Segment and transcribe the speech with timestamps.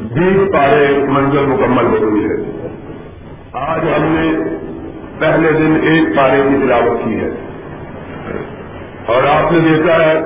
[0.00, 2.68] بیس پارے منزل مکمل ہو گئی ہے۔
[3.52, 4.56] آج ہم نے
[5.18, 7.28] پہلے دن ایک پارے کی تلاوت کی ہے۔
[9.06, 10.20] اور آپ نے دیکھا ہے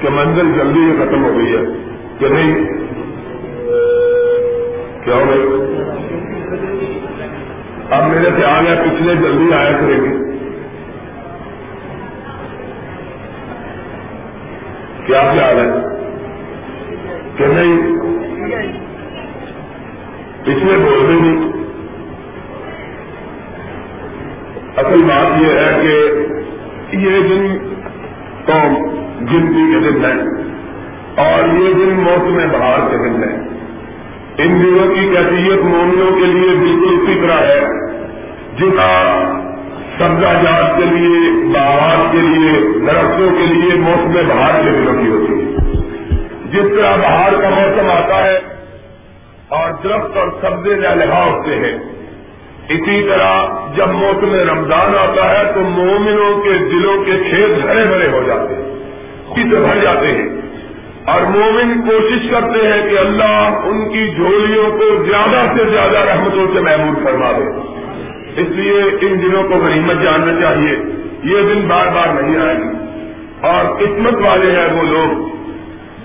[0.00, 1.60] کہ منزل جلدی ہی ختم ہو گئی ہے۔
[2.18, 2.64] کہ نہیں؟
[5.04, 5.74] کیا ہو گئی؟
[7.90, 10.38] اب میرے خیال ہے پچھلے جلدی آیا کرے گی۔
[15.06, 15.98] کیا خیال ہے؟
[17.36, 17.97] کہ نہیں؟
[20.48, 21.52] پچھلے بول رہے نہیں
[24.76, 25.80] اصل بات یہ ہے
[26.90, 27.58] کہ یہ دن
[28.46, 28.82] تو
[29.20, 30.38] گنتی کے دن ہے
[31.16, 33.48] اور یہ دن موسم بہار کے دن ہے
[34.44, 37.60] ان دنوں کی کیفیت مومنوں کے لیے بالکل اسی طرح ہے۔
[38.58, 39.22] جنا
[39.98, 45.08] سبزہ جات کے لیے، باغات کے لیے، درختوں کے لیے موسم بہار کے دنوں کی
[45.10, 45.48] ہوتی ہے۔
[46.52, 48.38] جس طرح بہار کا موسم آتا ہے
[49.48, 51.78] اور درخت اور سبزے لہا ہوتے ہیں
[52.68, 58.08] اسی طرح جب موسم رمضان آتا ہے تو مومنوں کے دلوں کے کھیت بھرے بھرے
[58.08, 58.62] ہو جاتے ہیں
[59.30, 60.28] اسی سے بھر جاتے ہیں۔
[61.04, 66.46] اور مومن کوشش کرتے ہیں کہ اللہ ان کی جھولیوں کو زیادہ سے زیادہ رحمتوں
[66.54, 67.60] سے محمود کروا دے۔
[68.40, 70.76] اس لیے ان دنوں کو غنیمت جاننا چاہیے۔
[71.24, 72.88] یہ دن بار بار نہیں آئے گی۔
[73.40, 75.37] اور قسمت والے ہیں وہ لوگ۔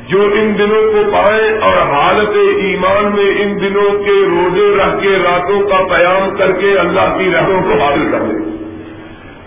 [0.10, 5.18] جو ان دنوں کو پائے اور حالت ایمان میں ان دنوں کے روزے رکھ کے
[5.24, 8.54] راتوں کا قیام کر کے اللہ کی رحموں کو حاصل کر لیں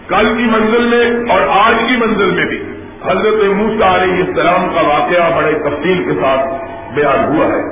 [0.08, 2.62] کل کی منزل میں اور آج کی منزل میں بھی
[3.04, 7.62] حضرت موسا علیہ السلام کا واقعہ بڑے تفصیل کے ساتھ بیان ہوا ہے۔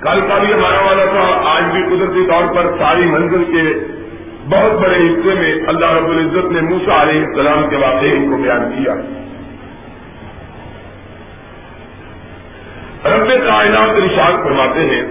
[0.00, 3.78] کل کا بھی ہمارا والا تھا، آج بھی قدرتی طور پر ساری منزل کے
[4.48, 8.36] بہت بڑے حصے میں اللہ رب العزت نے موسا علیہ السلام کے واقعے ان کو
[8.42, 8.94] بیان کیا۔
[13.04, 15.02] رب کائنات رشاد فرماتے ہیں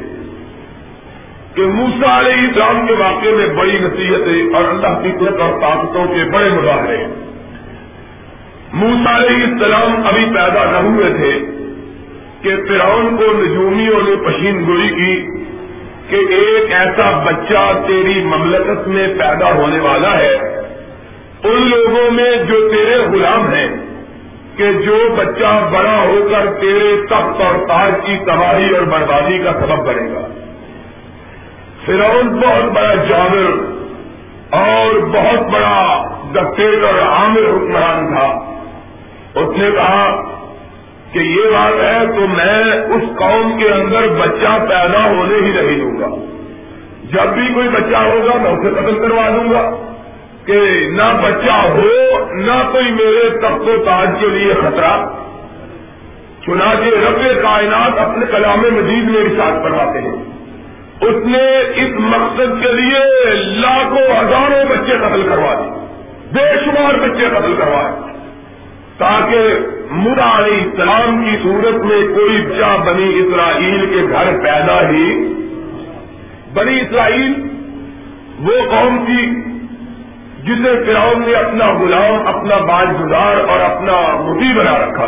[1.56, 6.06] کہ موسا علیہ السلام کے واقعے میں بڑی نصیحتیں اور اللہ کی قدرت اور طاقتوں
[6.06, 7.08] کے بڑے مظاہرے
[8.74, 11.46] موسا علیہ السلام ابھی پیدا نہ ہوئے تھے
[12.42, 15.28] کہ فرعون کو نجومیوں نے پشین گوئی کی
[16.10, 20.36] کہ ایک ایسا بچہ تیری مملکت میں پیدا ہونے والا ہے۔
[21.44, 23.89] ان لوگوں میں جو تیرے غلام ہیں
[24.60, 29.54] کہ جو بچہ بڑا ہو کر تیرے تخت اور تاج کی تباہی اور بربادی کا
[29.54, 30.28] سبب بنے گا۔
[31.86, 33.80] فرعون بہت بڑا جانور
[34.50, 36.04] اور بہت بڑا
[36.36, 38.40] دفتر اور عامر حکمران تھا۔
[39.36, 40.22] اس نے کہا
[41.12, 45.80] کہ یہ بات ہے تو میں اس قوم کے اندر بچہ پیدا ہونے ہی نہیں
[45.80, 46.26] دوں گا۔
[47.04, 49.89] جب بھی کوئی بچہ ہوگا میں اسے قتل کروا دوں گا۔
[50.50, 51.90] کہ نہ بچہ ہو،
[52.32, 55.06] نہ کوئی میرے تخت و تاج کے لیے خطرہ۔
[56.46, 60.26] چنانچہ رب کائنات اپنے کلام مجید میں ارشاد کرواتے ہیں۔
[61.02, 65.80] اس نے اس مقصد کے لیے لاکھوں ہزاروں بچے قتل کروا دیے۔
[66.34, 68.14] بے شمار بچے قتل کروائے
[68.98, 69.44] تاکہ
[69.92, 75.34] مدا علیہ السلام کی صورت میں کوئی بچہ بنی اسرائیل کے گھر پیدا ہی۔
[76.54, 77.34] بنی اسرائیل
[78.40, 79.49] وہ قوم تھی
[80.44, 85.06] جسے فرعون نے اپنا غلام، اپنا باج گزار اور اپنا مفی بنا رکھا۔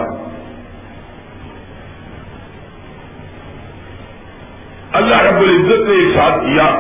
[4.94, 6.80] اللہ رب العزت نے ارشاد کیا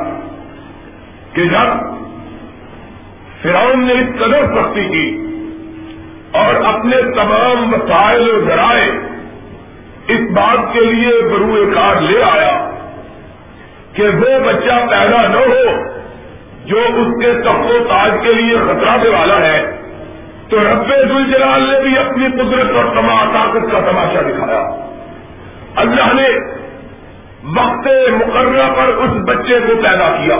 [1.34, 1.92] کہ جب
[3.42, 5.28] فرعون نے اس قدر سختی کی
[6.32, 8.92] اور اپنے تمام وسائل و ذرائع
[10.08, 12.70] اس بات کے لیے بروئے کار لے آیا
[13.94, 16.01] کہ وہ بچہ پیدا نہ ہو
[16.66, 19.82] جو اس کے تخت و تاج کے لیے خطرہ سے والا ہے،
[20.50, 24.70] تو رب الجلال نے بھی اپنی قدرت اور تمام طاقت کا تماشا دکھایا۔
[25.76, 26.28] اللہ نے
[27.44, 30.36] وقت مقررہ پر اس بچے کو پیدا کیا۔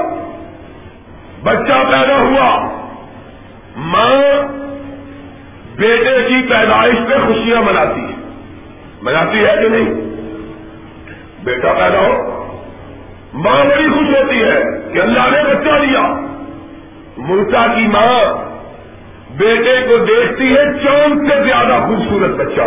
[1.44, 2.80] بچہ پیدا ہوا۔
[3.76, 4.42] ماں
[5.76, 8.30] بیٹے کی پیدائش پہ خوشیاں مناتی ہے۔
[9.02, 9.94] مناتی ہے کہ نہیں؟
[11.44, 12.44] بیٹا پیدا ہو۔
[13.34, 16.20] ماں بڑی خوش ہوتی ہے۔ کہ اللہ نے بچہ دیا
[17.18, 18.52] مرتا کی ماں
[19.38, 22.62] بیٹے کو دیکھتی ہے، چاند سے زیادہ خوبصورت بچہ۔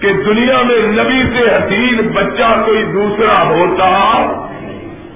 [0.00, 4.22] کہ دنیا میں نبی سے حسین بچہ کوئی دوسرا ہوتا،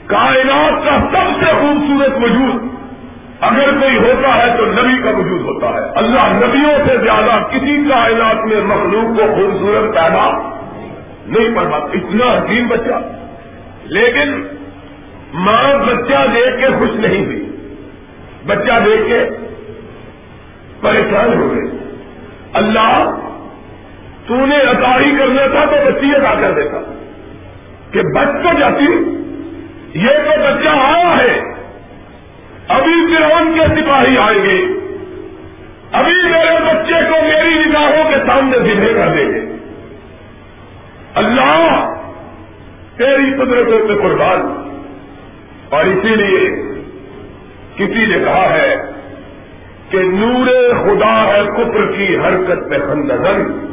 [0.06, 2.68] کائنات کا سب سے خوبصورت وجود۔
[3.40, 7.88] اگر کوئی ہوتا ہے تو نبی کا وجود ہوتا ہے۔ اللہ نبیوں سے زیادہ کسی
[7.90, 10.50] کائنات میں مخلوق کو خوبصورت پیدا
[11.26, 12.94] نہیں پڑھا اتنا حسین بچہ۔
[13.84, 14.57] لیکن
[15.34, 17.50] ماں بچہ دیکھ کے خوش نہیں ہوئی۔
[18.46, 19.24] بچہ دیکھ کے
[20.80, 21.78] پریشان ہو گئے
[22.52, 23.18] اللہ
[24.26, 26.94] تو نے ادا ہی کرنا تھا تو بچی ادا کر دیتا۔
[27.92, 28.84] کہ بچ تو جاتی،
[29.94, 31.40] یہ تو بچہ آیا ہے۔
[32.68, 34.64] ابھی فرعون کے سپاہی آئیں گے۔
[35.92, 39.56] ابھی میرے بچے کو میری نگاہوں کے سامنے دلے کر دیں گے۔
[41.14, 41.84] اللہ،
[42.96, 44.67] تیری قدرتوں پہ قربان۔
[45.70, 46.50] اور اسی لیے
[47.76, 48.76] کسی نے کہا ہے
[49.90, 53.68] کہ نور خدا ہے کفر کی حرکت میں خندن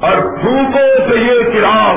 [0.00, 1.96] اور پھوکوں سے یہ چراغ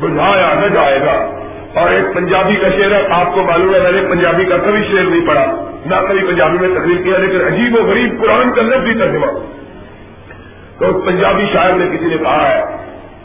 [0.00, 1.40] بجھایا نہ جائے گا۔
[1.80, 4.82] اور ایک پنجابی کا شعر ہے، آپ کو معلوم ہے، میں نے پنجابی کا کبھی
[4.92, 8.62] شعر نہیں پڑھا۔ نہ کبھی پنجابی میں تقریر کیا، لیکن عجیب و غریب قرآن کا
[8.62, 9.26] لفظ بھی ترجمہ۔
[10.78, 12.62] تو اس پنجابی شاعر نے کسی نے کہا ہے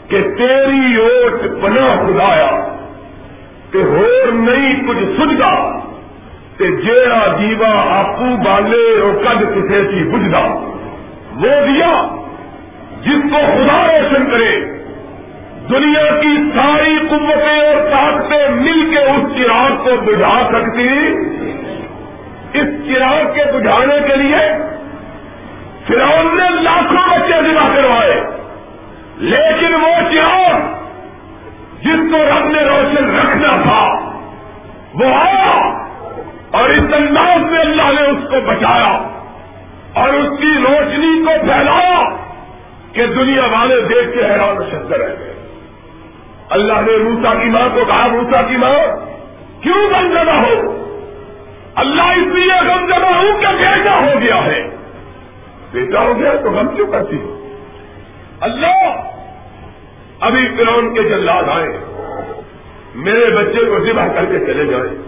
[0.08, 2.69] کہ تیری اوٹ بنا خدایا
[3.72, 5.78] کہ ہور نہیں کچھ سجدا
[6.58, 10.42] کہ جیڑا دیوا آپو بالے اور کد کسی کی بجدا
[11.36, 11.92] وہ دیا
[13.02, 14.80] جس کو خدا روشن کرے۔
[15.68, 20.88] دنیا کی ساری قوتیں اور طاقتیں مل کے اس چراغ کو بجھا سکتی۔
[22.52, 24.42] اس چراغ کے بجھانے کے لیے
[25.86, 28.20] فرعون نے لاکھوں بچے ذبح کروائے،
[29.16, 30.79] لیکن وہ چراغ
[31.82, 34.10] جس کو رب نے روشن رکھنا تھا،
[34.94, 35.60] وہ آیا
[36.50, 39.08] اور اس انداز میں اللہ نے اس کو بچایا
[39.94, 42.02] اور اس کی روشنی کو پھیلایا
[42.92, 45.34] کہ دنیا والے دیکھ کے حیران شکر رہ گئے۔
[46.50, 48.96] اللہ نے موسا کی ماں کو کہا موسا کی ماں،
[49.62, 50.76] کیوں غم زدہ ہو؟
[51.74, 54.76] اللہ اس لیے غم زدہ ہوں کہ بیٹا ہو گیا ہے۔
[55.72, 57.56] بیٹا ہو گیا تو غم کیوں کرتی ہو؟
[58.40, 58.88] اللہ
[60.20, 61.78] ابھی فرون کے جلاد آئے۔
[62.94, 65.02] میرے بچے کو ذبح کر کے چلے جائیں۔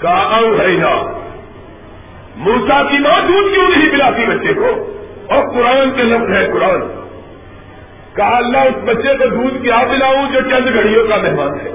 [0.00, 0.76] کہا ہے
[2.36, 4.92] موسا کی ماں دودھ کیوں نہیں پلاتی بچے کو؟
[5.28, 6.80] اور قرآن کے لفظ ہے قرآن۔
[8.14, 11.70] کہا، اللہ اس بچے کو دودھ کیا پلاؤں جو چند گھڑیوں کا مہمان ہے۔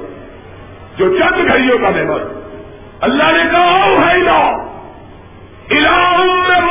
[0.97, 2.41] جو چند گھڑیوں کا مہمان۔
[3.01, 4.69] اللہ نے کہا ہے نا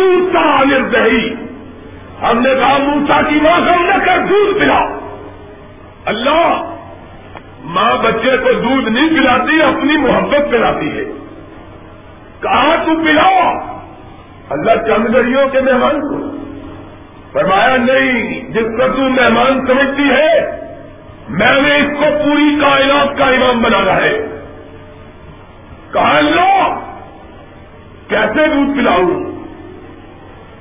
[0.00, 0.62] موسا
[0.92, 1.32] دہی
[2.22, 4.97] ہم نے کہا موسا کی ماں ہم نہ کر دودھ پلا
[6.08, 6.74] اللہ
[7.64, 11.04] ماں بچے کو دودھ نہیں پلاتی، اپنی محبت پلاتی ہے۔
[12.40, 13.52] کہا تو پلاؤ؟
[14.50, 16.36] اللہ چند گھڑیوں کے مہمان کو۔
[17.32, 20.50] فرمایا، نہیں، جس کو تو مہمان سمجھتی ہے،
[21.28, 24.40] میں نے اس کو پوری کائنات کا امام بنانا ہے۔
[25.92, 26.74] کہا لو
[28.08, 29.24] کیسے دودھ پلاؤں؟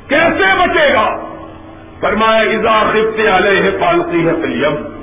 [0.10, 1.28] کیسے بچے گا؟
[2.02, 4.97] فرمایا ازا خفتے علیہ پالتی ہے پلیم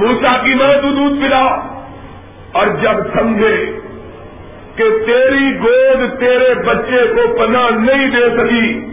[0.00, 1.44] موسا کی ماں تو دودھ پلا۔
[2.52, 3.80] اور جب سمجھے
[4.76, 8.86] کہ تیری گود تیرے بچے کو پناہ نہیں دے سکی،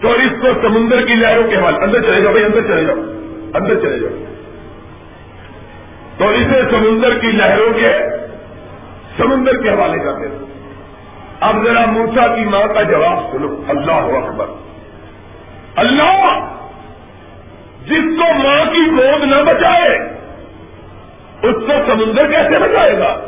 [0.00, 2.96] تو اس کو سمندر کی لہروں کے حوالے اندر چلے جاؤ بھائی، اندر چلے جاؤ۔
[3.54, 4.24] اندر چلے جاؤ۔
[6.18, 7.98] تو اسے سمندر کی لہروں کے
[9.16, 10.46] سمندر کے حوالے کر دیں
[11.40, 14.46] اب ذرا موسا کی ماں کا جواب سنو۔ اللہ اکبر۔
[15.76, 16.56] اللہ،
[17.86, 20.17] جس کو ماں کی گود نہ بچائے
[21.42, 23.20] اس کو سمندر کیسے بچائے گا؟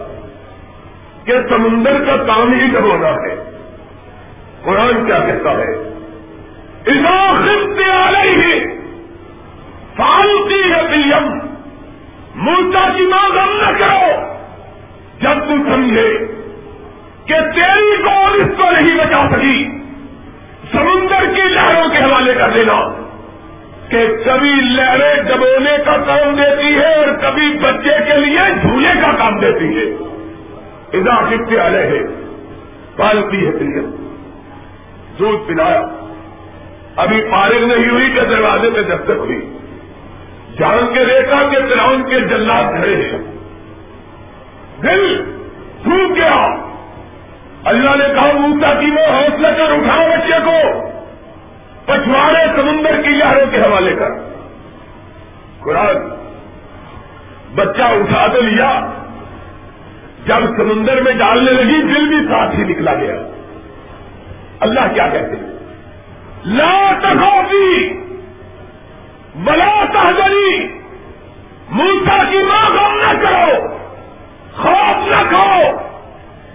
[1.25, 3.61] کہ سمندر کا کام ہی ڈبونا ہے۔
[4.63, 5.91] قرآن کیا کہتا ہے؟
[8.09, 8.65] علیہ
[9.97, 11.39] فالتی ہے پیم
[12.35, 14.23] موسا کی جی ماں غم نہ کرو۔
[15.21, 16.19] جب تم سمجھے
[17.27, 19.65] کہ تیری کون اس کو نہیں بچا سکی،
[20.73, 23.00] سمندر کی لہروں کے حوالے کر دینا۔
[23.91, 29.13] کہ کبھی لہریں ڈبونے کا کام دیتی ہے اور کبھی بچے کے لیے جھولے کا
[29.19, 29.95] کام دیتی ہے۔
[30.99, 31.99] اضافی آلے ہے
[32.97, 33.91] پالتی ہے پیم
[35.19, 35.83] دودھ پلایا۔
[36.97, 39.57] ابھی پارک نہیں ہوئی کہ دروازے پہ دستک ہوئی
[40.59, 43.19] جان کے ریکا کے گراؤنڈ کے جلات کھڑے ہیں۔
[44.83, 45.25] دل
[45.85, 46.57] سوکھ گیا۔
[47.65, 50.91] اللہ نے کہا موسا کی وہ حوصلہ کر اٹھاؤ بچے کو۔
[51.87, 54.09] پچھواڑے سمندر کی لہروں کے حوالے کر
[55.61, 55.97] قرآن،
[57.55, 58.87] بچہ اٹھا تو لیا،
[60.27, 63.15] جب سمندر میں ڈالنے لگی، دل بھی ساتھ ہی نکلا گیا۔
[64.61, 65.51] اللہ کیا کہتے ہیں؟
[66.45, 67.89] لا تخافی
[69.35, 70.69] بلا تحجری
[71.71, 73.69] موسا کی ماں غم نہ کرو،
[74.57, 75.61] خوف نہ کھو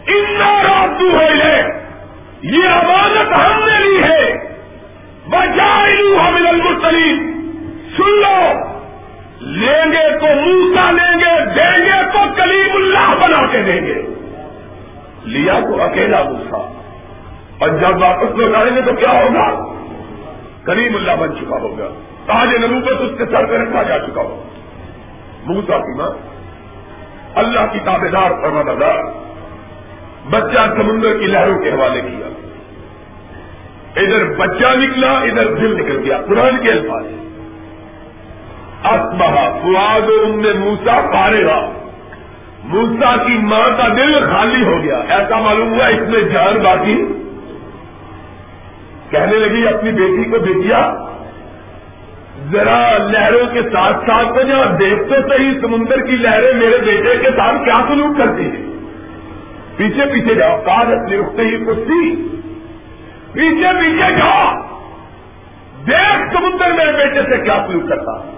[0.08, 1.62] اتنا رات ہے
[2.42, 4.45] یہ امانت ہم نے لی ہے۔
[6.56, 7.42] حامل المرسلیم
[7.98, 8.52] سن لو۔
[9.40, 14.02] لیں گے تو موسا لیں گے، دیں گے تو کلیم اللہ بنا کے دیں گے۔
[15.24, 16.58] لیا تو اکیلا موسا
[17.60, 19.74] اور جب واپس لوٹائیں گے تو کیا ہوگا؟
[20.64, 21.88] کریم اللہ بن چکا ہوگا۔
[22.26, 24.44] تاج نبوت اس کے سر پہ رکھا جا چکا ہوگا۔
[25.46, 26.12] موسا کی ماں۔
[27.36, 29.00] اللہ کی تابے دار بردار
[30.30, 32.35] بچہ سمندر کی لہروں کے حوالے کیا۔
[33.96, 37.06] ادھر بچہ نکلا، ادھر دل نکل گیا۔ قرآن کے الفاظ
[38.86, 41.72] اسبہ فواد ان میں موسا پارے گا
[42.64, 47.06] موسا کی ماں کا دل خالی ہو گیا۔ ایسا معلوم ہوا، اس میں جان باقی۔
[49.10, 50.94] کہنے لگی، اپنی بیٹی کو بیٹیا،
[52.52, 57.18] ذرا لہروں کے ساتھ ساتھ تو جہاں دیکھ تو صحیح، سمندر کی لہریں میرے بیٹے
[57.18, 58.66] کے ساتھ کیا سلوک کرتی ہیں؟
[59.78, 61.90] پیچھے پیچھے جاؤ کار اپنی رکتے ہی کچھ
[63.36, 64.54] پیچھے پیچھے جاؤ۔
[65.88, 68.32] دیکھ سمندر میرے بیٹے سے کیا سلوک کرتا۔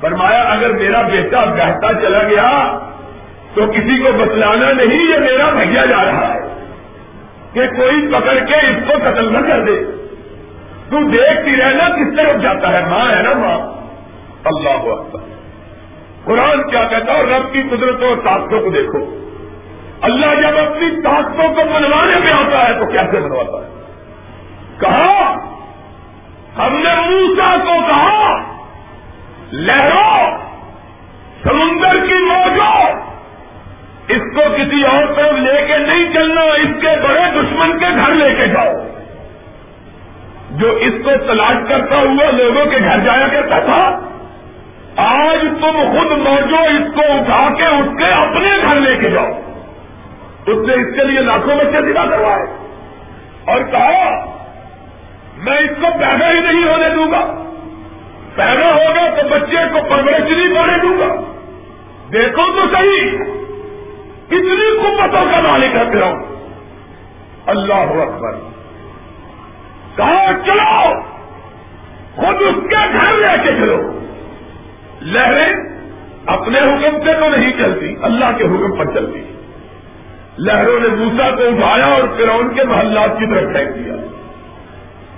[0.00, 2.78] فرمایا، اگر میرا بیٹا بہتا چلا گیا،
[3.54, 6.40] تو کسی کو بتلانا نہیں، یہ میرا بھیا جا رہا ہے۔
[7.52, 9.84] کہ کوئی پکڑ کے اس کو قتل نہ کر دے۔
[10.90, 13.58] تو دیکھتی رہنا کس طرف جاتا ہے۔ ماں ہے نا ماں۔
[14.44, 15.20] اللہ اکبر۔
[16.24, 19.28] قرآن کیا کہتا ہے؟ رب کی قدرتوں اور طاقتوں کو دیکھو۔
[20.00, 23.77] اللہ جب اپنی طاقتوں کو منوانے میں آتا ہے، تو کیسے منواتا ہے؟
[24.80, 25.32] کہا،
[26.58, 28.36] ہم نے موسا کو کہا،
[29.52, 30.36] لہرو،
[31.42, 33.00] سمندر کی موجوں،
[34.08, 38.14] اس کو کسی اور طرف لے کے نہیں چلنا، اس کے بڑے دشمن کے گھر
[38.14, 38.72] لے کے جاؤ۔
[40.50, 44.00] جو اس کو تلاش کرتا ہوا لوگوں کے گھر جایا کرتا تھا،
[44.96, 49.30] آج تم خود موجو اس کو اٹھا کے اس کے اپنے گھر لے کے جاؤ۔
[50.46, 52.68] اس نے اس کے لیے لاکھوں بچے دلا کروائے۔
[53.46, 54.37] اور کہا
[55.44, 57.44] میں اس کو پیدا ہی نہیں ہونے دوں گا۔
[58.34, 61.14] پیدا ہوگا تو بچے کو پرورش نہیں پڑنے دوں گا۔
[62.12, 63.10] دیکھو تو صحیح۔
[64.26, 66.02] کتنی قوتوں کا مالک ہے پھر
[67.46, 68.32] اللہ اکبر۔
[69.96, 71.00] کہا چلو؟
[72.14, 74.00] خود اس کے گھر لے کے چلو۔
[75.00, 75.54] لہریں
[76.26, 79.22] اپنے حکم سے تو نہیں چلتی، اللہ کے حکم پر چلتی۔
[80.38, 83.94] لہروں نے موسا کو اٹھایا اور فرون کے محلات کی طرف پھینک دیا۔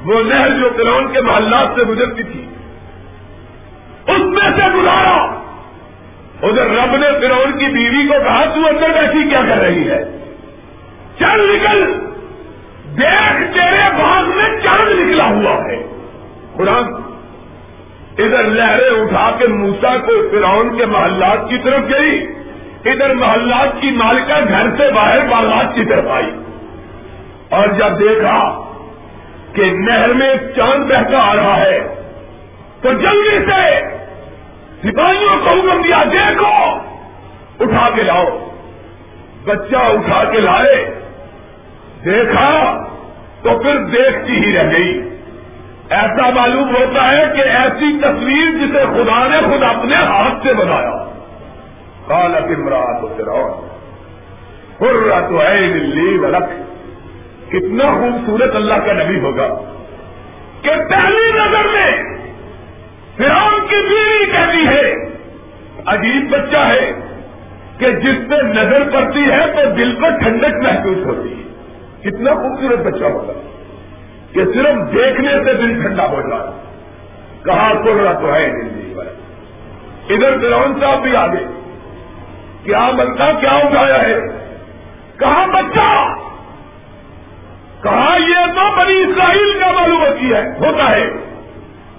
[0.04, 2.46] وہ لہر جو فرون کے محلات سے گزرتی تھی،
[4.06, 5.40] اس میں سے گزارا۔
[6.42, 10.04] ادھر رب نے فرون کی بیوی کو کہا، تو اندر بیٹھی کیا کر رہی ہے؟
[11.18, 11.92] چل نکل۔
[12.96, 15.86] دیکھ، تیرے باغ میں چاند نکلا ہوا ہے۔
[16.56, 16.84] قرآن،
[18.18, 22.26] ادھر لہریں اٹھا کے موسا کو فرعون کے محلات کی طرف گئی۔
[22.84, 26.30] ادھر محلات کی مالکہ گھر سے باہر باغات کی طرف آئی۔
[27.48, 28.69] اور جب دیکھا
[29.52, 31.94] کہ نہر میں چاند بہتا آ رہا ہے۔
[32.82, 33.80] تو جلدی سے
[34.82, 36.78] سپاہیوں کو حکم دیا، دیکھو،
[37.60, 38.24] اٹھا کے لاؤ۔
[39.44, 41.00] بچہ اٹھا کے لائے۔
[42.04, 42.82] دیکھا
[43.42, 45.08] تو پھر دیکھتی ہی رہ گئی۔
[45.90, 51.10] ایسا معلوم ہوتا ہے کہ ایسی تصویر جسے خدا نے خود اپنے ہاتھ سے بنایا۔
[52.06, 53.02] کالا کمرات
[55.08, 56.69] رہا تو ہے دلی ولک۔
[57.52, 59.48] کتنا خوبصورت اللہ کا نبی ہوگا
[60.62, 61.90] کہ پہلی نظر میں
[63.16, 64.92] فرام کی بیوی کہتی ہے،
[65.86, 66.92] عجیب بچہ ہے
[67.78, 71.42] کہ جس سے نظر پڑتی ہے تو دل کو ٹھنڈک محسوس ہوتی ہے۔
[72.00, 73.32] کتنا خوبصورت بچہ ہوگا
[74.32, 76.50] کہ صرف دیکھنے سے دل ٹھنڈا ہو جائے۔
[77.44, 78.90] کہاں کو رہا تو ہے دل
[80.10, 81.44] ادھر گراؤن صاحب بھی آگے،
[82.64, 84.20] کیا بنتا، کیا اٹھایا ہے؟
[85.16, 86.14] کہاں بچہ!
[87.82, 91.10] کہاں یہ تو بڑی اسرائیل کا معلوم ہوتی ہے، ہوتا ہے۔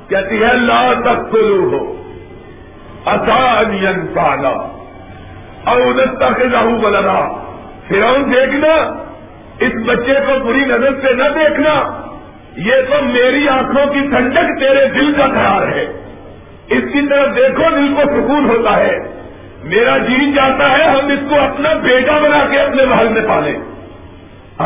[0.09, 1.95] کہتی ہے، لا تک ہو
[3.05, 4.49] آسان پانا
[5.65, 7.43] اور ادھر تک لاہو بلنا
[7.87, 8.01] پھر
[8.33, 9.03] دیکھنا،
[9.59, 12.01] اس بچے کو بری نظر سے نہ دیکھنا،
[12.57, 15.83] یہ تو میری آنکھوں کی ٹھنڈک تیرے دل کا خیال ہے۔
[16.67, 18.97] اس کی طرف دیکھو، دل کو سکون ہوتا ہے۔
[19.63, 23.59] میرا جی چاہتا ہے، ہم اس کو اپنا بیٹا بنا کے اپنے محل میں پالیں۔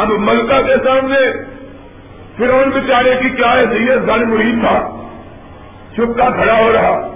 [0.01, 1.43] ہم ملکہ کے سامنے
[2.37, 4.89] پھر ان بچارے کی کیا ہے؟ سید گن تھا۔
[5.93, 7.11] چپکا کھڑا ہو رہا۔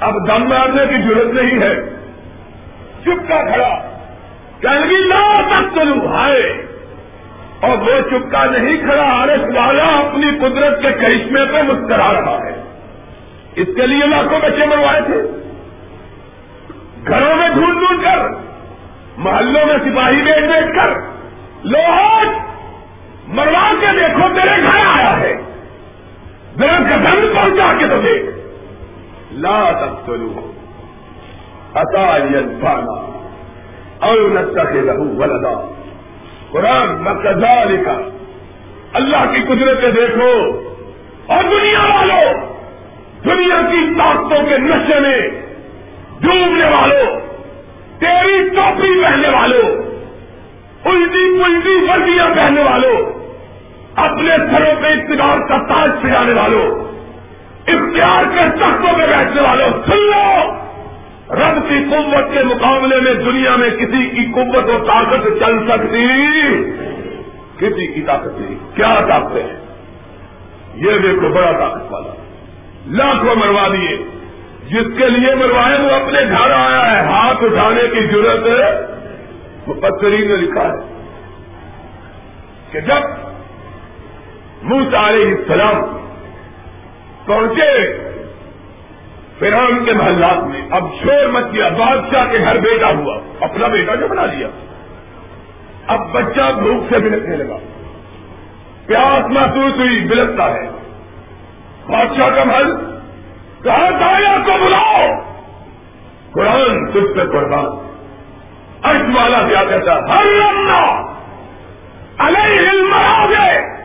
[0.00, 1.74] اب دم مارنے کی ضرورت نہیں ہے۔
[3.02, 3.68] چپکا کھڑا۔
[4.60, 4.68] کہ
[5.06, 6.66] لا تک چلو ہائے۔
[7.60, 12.62] اور وہ چپکا نہیں کھڑا آرس والا اپنی قدرت کے کرشمے پہ مسکرا رہا ہے۔
[13.56, 15.22] اس کے لیے لاکھوں بچے منوائے تھے۔
[17.06, 18.18] گھروں میں ڈھونڈ ڈھونڈ کر،
[19.16, 21.15] محلوں میں سپاہی بیچ بیچ کر۔
[21.70, 22.28] لوہٹ
[23.28, 25.36] مروا کے دیکھو تیرے گھر آیا ہے۔
[26.58, 28.24] ذرا گدن پہنچا کے تو دیکھ۔
[29.32, 30.52] لا تک چلو
[31.74, 32.16] اتا
[34.00, 34.16] اور
[34.74, 35.72] لہو ولدا۔
[36.50, 38.00] قرآن مقدہ لکھا
[38.92, 40.60] اللہ کی قدرتیں دیکھو۔
[41.26, 42.34] اور دنیا والوں
[43.24, 45.18] دنیا کی طاقتوں کے نشے میں
[46.20, 47.20] ڈوبنے والوں
[48.00, 49.95] تیری ٹوپی پہننے والوں
[50.84, 53.26] الٹی پلٹی وردیاں پہننے والوں
[53.96, 56.86] اپنے سروں پہ اقتدار کا تاج سجانے والوں
[57.66, 60.52] اختیار کے تختوں پہ بیٹھنے والوں سن لو!
[61.30, 66.06] رب کی قوت کے مقابلے میں دنیا میں کسی کی قوت و طاقت چل سکتی،
[67.58, 69.58] کسی کی طاقت نہیں۔ کیا طاقت ہے؟
[70.74, 72.14] یہ دیکھو، بڑا طاقت والا۔
[72.86, 73.96] لاکھوں مروا دیے۔
[74.68, 78.46] جس کے لیے مروائے وہ اپنے گھر آیا ہے۔ ہاتھ اٹھانے کی ضرورت
[79.68, 81.02] ہے وہ پتری نے لکھا ہے
[82.72, 83.26] کہ جب
[84.62, 85.82] منہ علیہ السلام
[87.26, 88.02] پہنچے
[89.38, 93.94] فرعون کے محلات میں، اب شور مچ گیا بادشاہ کے گھر بیٹا ہوا، اپنا بیٹا
[93.94, 94.48] جو بنا لیا۔
[95.86, 97.56] اب بچہ بھوک سے بلکنے لگا۔
[98.86, 100.70] پیاس محسوس ہوئی، بلکتا ہے۔
[101.86, 102.76] بادشاہ کا محل
[103.62, 105.06] کہا دایا کو بلاؤ؟
[106.32, 107.85] قرآن تجھ پہ قربان۔
[108.88, 111.12] ارش والا کیا کہتا ہر لمنا
[112.18, 113.76] علیہ علم آگے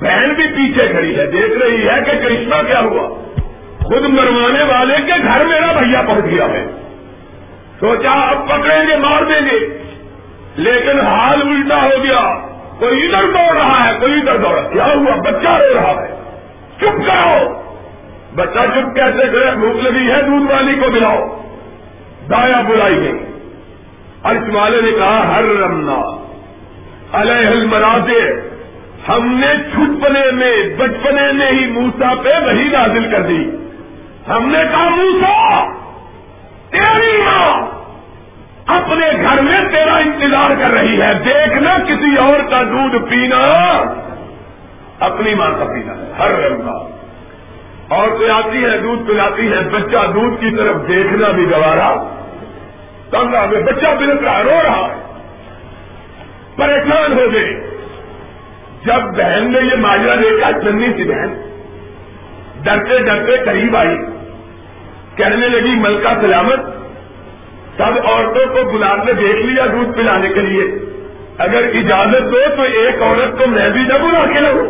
[0.00, 3.08] بہن بھی پیچھے کھڑی ہے، دیکھ رہی ہے کہ کرشمہ کیا ہوا۔
[3.82, 6.66] خود مروانے والے کے گھر میرا بھیا پہنچ گیا ہے۔
[7.80, 9.82] سوچا اب پکڑیں گے، مار دیں گے۔
[10.56, 12.38] لیکن حال الٹا ہو گیا۔
[12.78, 16.14] کوئی ادھر دوڑ رہا ہے، کوئی ادھر دوڑ کیا ہوا؟ بچہ رو رہا ہے۔
[16.76, 17.62] چپ کرو
[18.34, 21.42] بچہ چپ کیسے کرے؟ بھوک لگی ہے، دودھ والی کو ملاؤ
[22.30, 23.37] دایا بلائی گئی۔
[24.24, 26.16] ارش والے نے کہا ہر رمنا
[27.12, 28.50] علیہ المراضے
[29.08, 33.50] ہم نے چھٹپنے میں بچپنے میں ہی موسا پہ وہی نازل کر دی۔
[34.28, 35.64] ہم نے کہا موسا
[36.70, 37.78] تیری ماں
[38.66, 43.42] اپنے گھر میں تیرا انتظار کر رہی ہے۔ دیکھنا کسی اور کا دودھ پینا،
[45.00, 46.88] اپنی ماں کا پینا۔ ہے ہر رنگ کا
[47.88, 52.14] اور تو آتی ہے دودھ پلاتی ہے، بچہ دودھ کی طرف دیکھنا بھی گوارا۔
[53.10, 55.08] تنگ آ گئے بچہ بلک رہا رو رہا۔ ہے
[56.56, 57.78] پریشان ہو گئے۔
[58.84, 61.42] جب بہن نے یہ ماجرا دیکھا چنی سی بہن
[62.62, 63.98] ڈرتے ڈرتے قریب آئی۔
[65.16, 66.60] کہنے لگی، ملکہ سلامت،
[67.76, 70.64] سب عورتوں کو بلا کے دیکھ لیا دودھ پلانے کے لیے۔
[71.38, 74.66] اگر اجازت دو تو ایک عورت کو میں بھی نہ بلا کے لگوں۔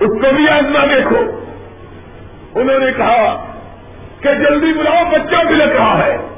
[0.00, 1.16] اس کو بھی آزما دیکھو۔
[2.54, 3.52] انہوں نے کہا
[4.20, 6.31] کہ جلدی بلاؤ، بچہ بلک رہا ہے۔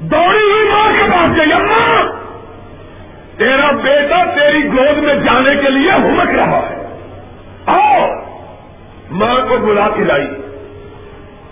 [0.00, 2.02] دوڑی ہوئی ماں کے پاس گئی اماں
[3.38, 6.96] تیرا بیٹا تیری گود میں جانے کے لیے ہمک رہا ہے۔
[7.66, 8.08] آؤ،
[9.10, 10.26] ماں کو بلا کے لائی۔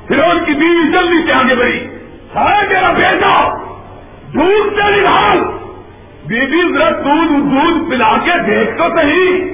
[0.07, 1.87] پھر ان کی بیوی جلدی سے آگے بڑھی۔
[2.37, 3.49] ہے تیرا بیٹا،
[4.35, 5.39] دودھ سے نکال
[6.27, 9.45] بیوی ذرا دودھ دودھ پلا کے دیکھ تو صحیح۔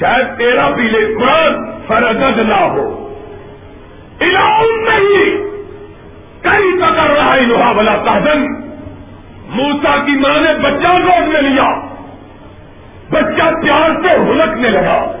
[0.00, 3.08] شاید تیرا پیلے قرآن فرد نہ ہو۔
[4.20, 5.55] علاؤ نہیں
[6.42, 8.66] کئی پکڑ رہا ہے لوہا بلا تحزن
[9.48, 11.80] موسا کی ماں نے بچہ گود میں لیا۔
[13.10, 15.12] بچہ پیار سے ہلکنے لگا۔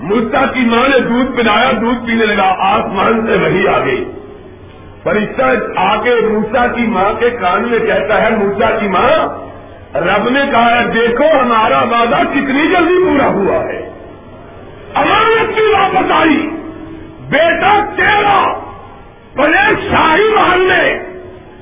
[0.00, 4.04] موسا کی ماں نے دودھ پلایا، دودھ پینے لگا۔ آسمان سے وہی آ گئی۔
[5.02, 5.42] فرشتہ
[5.76, 9.28] آ کے موسا کی ماں کے کان میں کہتا ہے موسا کی ماں،
[9.98, 13.90] رب نے کہا ہے، دیکھو ہمارا وعدہ کتنی جلدی پورا ہوا ہے۔
[14.94, 16.50] امانت کی واپس آئی۔
[17.30, 18.71] بیٹا تیرا
[19.36, 20.98] بڑے شاہی محل میں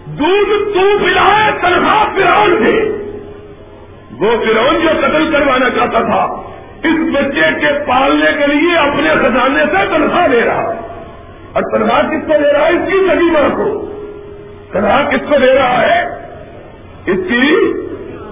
[0.06, 2.96] دودھ تو پلائے تنخواہ فرون تھے
[4.18, 6.26] وہ فرون جو قتل کروانا چاہتا تھا،
[6.83, 10.80] اس بچے کے پالنے کے لیے اپنے خزانے سے تنخواہ دے رہا۔ ہے
[11.52, 13.87] اور تنخواہ کس کو دے رہا ہے؟ اس کی سبھی ماں کو۔
[14.72, 16.04] تنخواہ کس کو دے رہا ہے؟
[17.06, 17.72] اس کی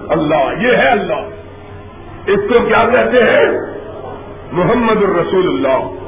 [0.09, 1.29] اللہ، یہ ہے اللہ۔
[2.27, 3.75] اس کو کیا کہتے ہیں؟
[4.51, 6.05] محمد الرسول اللہ۔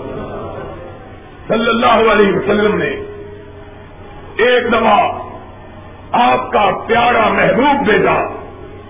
[1.48, 3.11] صلی اللہ علیہ وسلم نے
[4.38, 5.20] ایک دفعہ
[6.12, 8.28] آپ کا پیارا محبوب بیٹا،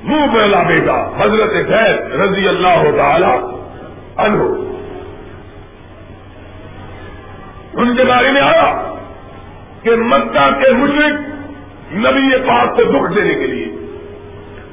[0.04, 3.56] منہ بولا بیٹا، حضرت خیر رضی اللہ تعالی
[4.18, 4.44] عنہ۔
[7.74, 8.96] ان کے بارے میں آیا
[9.82, 11.22] کہ مکہ کے مشرق
[11.94, 13.66] نبی پاک کو دکھ دینے کے لیے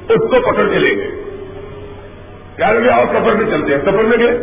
[0.09, 1.11] اس کو پکڑ کے لے گئے۔
[2.57, 4.39] کیا لگے اور سفر میں چلتے ہیں؟ سفر میں گئے۔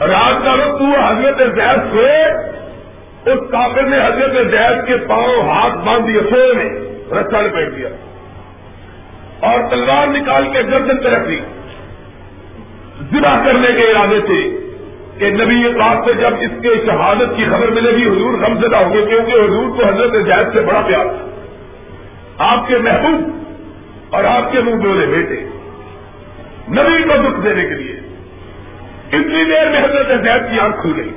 [0.00, 2.24] رات کا وقت وہ حضرت زید سوئے۔
[3.28, 6.80] اس کافر نے حضرت زید کے پاؤں ہاتھ باندھ دیے سوئے میں
[7.12, 7.88] رسا لپیٹ دیا۔
[9.40, 11.40] اور تلوار نکال کے گردن پہ رکھ دی۔
[13.12, 14.58] ذبح کرنے کے ارادے سے
[15.18, 18.76] کہ نبی پاک سے جب اس کے شہادت کی خبر ملے گی، حضور ہم زدہ
[18.76, 21.28] ہو کیونکہ حضور کو حضرت زید سے بڑا پیار تھا۔
[22.38, 23.44] آپ کے محبوب
[24.10, 25.44] اور آپ کے منہ بولے بیٹے۔
[26.68, 27.96] نبی کو دکھ دینے کے لیے
[29.12, 31.10] اتنی دیر میں حضرت زید کی آنکھ کھل گئی۔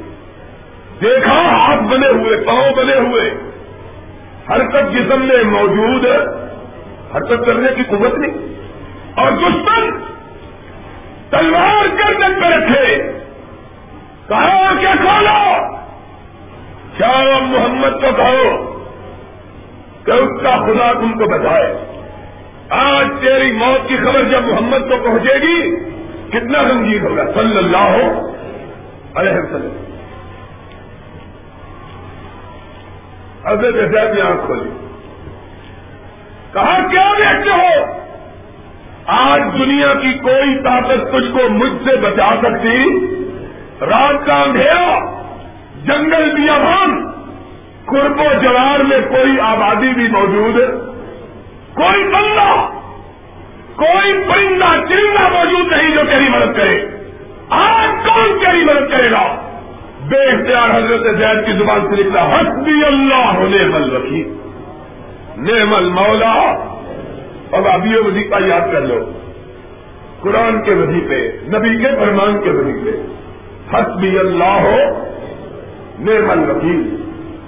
[1.02, 3.32] دیکھا، ہاتھ بنے ہوئے، پاؤں بنے ہوئے۔
[4.50, 6.18] حرکت جسم میں موجود ہے،
[7.16, 8.52] حرکت کرنے کی قوت نہیں۔
[9.16, 9.92] اور دشمن
[11.30, 13.12] تلوار گردن پہ رکھے
[14.28, 15.76] کہا کہ کھولو
[16.98, 18.80] کیا محمد کو کہو
[20.06, 21.74] کہ اس کا خدا تم کو بتائے۔
[22.70, 25.76] آج تیری موت کی خبر جب محمد کو پہنچے گی،
[26.30, 28.22] کتنا رنگین ہوگا۔ صلی اللہ
[29.16, 29.91] علیہ وسلم۔
[33.46, 34.70] حضرت زید نے آنکھ کھولی۔
[36.54, 38.02] کہا، کیا دیکھتے ہو؟
[39.06, 43.06] آج دنیا کی کوئی طاقت تجھ کو مجھ سے بچا سکتی؟
[43.82, 45.00] رات کا اندھیرا،
[45.84, 47.12] جنگل بیابان
[47.86, 50.68] قرب و جوار میں کوئی آبادی بھی موجود۔ ہے
[51.74, 52.70] کوئی بندہ،
[53.76, 56.86] کوئی پرندہ چرندہ موجود نہیں جو تیری مدد کرے۔
[57.50, 59.51] آج کون تیری مدد کرے گا؟
[60.12, 64.34] بے اختیار حضرت زید کی زبان سے نکلا حسبی اللہ ہونے مل رکھی
[65.38, 66.52] نعم المولا.
[67.52, 69.12] اب ابھی وظیفہ یاد کر لو،
[70.22, 73.02] قرآن کے وظیفے، نبی کے فرمان کے وظیفے،
[73.74, 74.78] حسبی اللہ ہو
[76.00, 76.96] نعم الوکیل.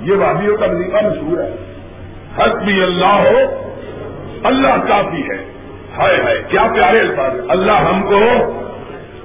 [0.02, 1.56] یہ وادیوں کا وظیفہ مشہور ہے۔
[2.38, 3.38] حسبی اللہ ہو
[4.44, 5.46] اللہ کافی ہے۔
[5.98, 8.20] ہائے ہائے، کیا پیارے الفاظ اللہ ہم کو،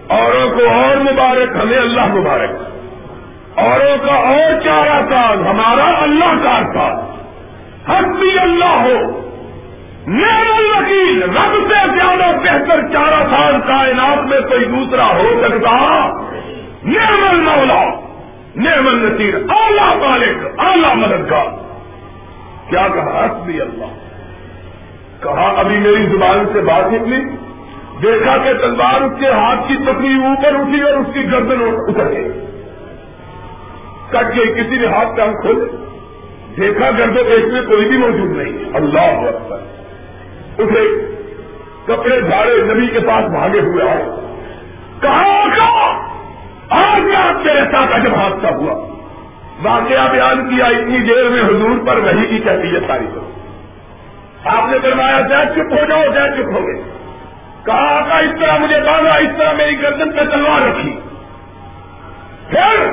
[0.08, 2.50] اوروں کو اور مبارک، ہمیں اللہ مبارک۔
[3.58, 7.14] اوروں کا اور چارہ ساز، ہمارا اللہ کا تھا
[7.88, 9.20] حق بھی اللہ ہو۔
[10.06, 15.76] نعم الوکیل، رب سے زیادہ بہتر چارہ سال کائنات میں کوئی دوسرا ہو سکتا۔
[16.84, 17.84] نعم المولا،
[18.56, 21.46] نعم النصیر۔ اعلیٰ مالک اعلیٰ مددگار۔
[22.70, 23.84] کیا کہا؟ حق بھی اللہ۔
[25.22, 27.24] کہا ابھی میری زبان سے بات نکلی۔
[28.02, 32.12] دیکھا کہ تلوار اس کے ہاتھ کی تکلیف اوپر اٹھی اور اس کی گردن اتر
[32.12, 32.28] گئی۔
[34.10, 35.64] کٹ گئی کسی نے ہاتھ کام کھولے
[36.60, 39.58] دیکھا گردوں پیٹ میں کوئی بھی موجود نہیں۔ اللہ اکبر۔
[40.58, 41.14] اسے
[41.86, 44.04] کپڑے جھاڑے نبی کے پاس بھاگے ہوئے آئے۔
[45.02, 45.38] کہا
[46.70, 48.88] آج میں آپ کے رہتا کا جب حادثہ ہوا۔
[49.62, 53.30] واقعہ بیان کیا، اتنی دیر میں حضور پر وہی کی کیفیت ساری کرو
[54.44, 56.82] آپ نے فرمایا چاہے چپ ہو جاؤ چاہے چپ ہو گئے۔
[57.66, 61.00] کہا، آقا، اس طرح مجھے باندھا، اس طرح میری گردن پہ تلوار رکھی۔
[62.50, 62.90] پھر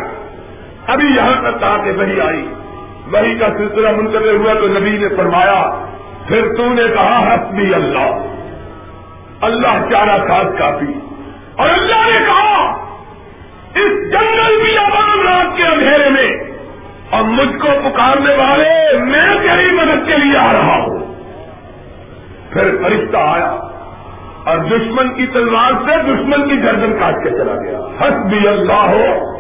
[0.88, 2.54] ابھی یہاں تک کہا کہ وہی آئی؟
[3.12, 5.86] وہی کا سلسلہ منتقل ہوا تو نبی نے فرمایا،
[6.28, 8.26] پھر تو نے کہا، حسبی اللہ۔
[9.42, 11.00] اللہ چارہ خاص کافی۔
[11.56, 12.72] اور اللہ نے کہا،
[13.76, 16.32] اس جنگل بھی عوام رات کے اندھیرے میں،
[17.10, 21.16] اور مجھ کو پکارنے والے، میں تیری مدد کے لیے آ رہا ہوں۔
[22.54, 23.58] پھر فرشتہ آیا،
[24.44, 29.35] اور دشمن کی تلوار سے دشمن کی گردن کاٹ کے چلا گیا۔ حسبی اللہ۔ ہو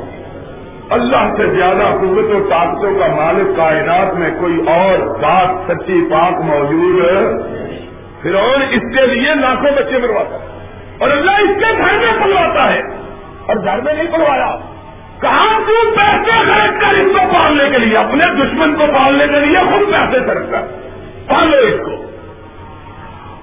[0.89, 6.41] اللہ سے زیادہ قوت و طاقتوں کا مالک کائنات میں کوئی اور بات سچی پاک
[6.41, 7.21] موجود ہے؟
[8.21, 10.69] پھر اور اس کے لیے لاکھوں بچے مرواتا ہے
[10.99, 12.79] اور اللہ اس کے گھر میں پلواتا ہے
[13.47, 14.55] اور گھر میں نہیں پلوایا۔
[15.21, 19.39] کہاں تو پیسے خرچ کر اس کو پالنے کے لیے، اپنے دشمن کو پالنے کے
[19.45, 20.61] لیے خود پیسے خرچ کر۔
[21.27, 22.03] پالو اس کو۔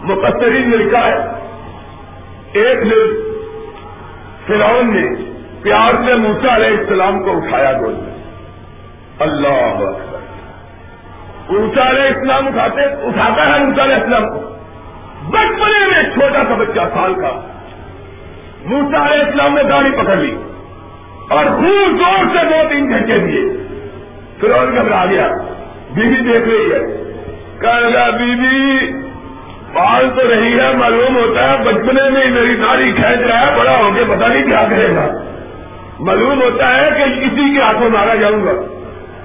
[0.01, 1.19] مقصرین نے لکھا ہے،
[2.53, 3.33] ایک دن
[4.47, 5.32] فرعون نے
[5.63, 8.13] پیار سے موسا علیہ السلام کو اٹھایا گول میں
[9.19, 9.85] اللہ
[11.49, 14.41] اونچا علیہ السلام اٹھاتے اٹھاتا ہے موسا علیہ السلام۔ کو
[15.29, 17.41] بچپنے میں چھوٹا سا بچہ سال کا۔
[18.65, 20.37] موسا علیہ السلام نے گاڑی پکڑ لی۔
[21.31, 23.43] اور خوب زور سے دو تین گھنٹے دیے۔
[24.41, 25.29] پھر اور گھبرا گیا۔
[25.95, 26.79] بیوی دیکھ رہی ہے۔
[27.61, 28.93] کہ بیوی،
[29.75, 33.77] پال تو رہی ہے، معلوم ہوتا ہے بچپنے میں میری ناری کھینچ رہا ہے، بڑا
[33.77, 35.32] ہو کے پتا نہیں کیا کرے گا۔
[36.03, 38.53] معلوم ہوتا ہے کہ کسی کے ہاتھوں مارا جاؤں گا۔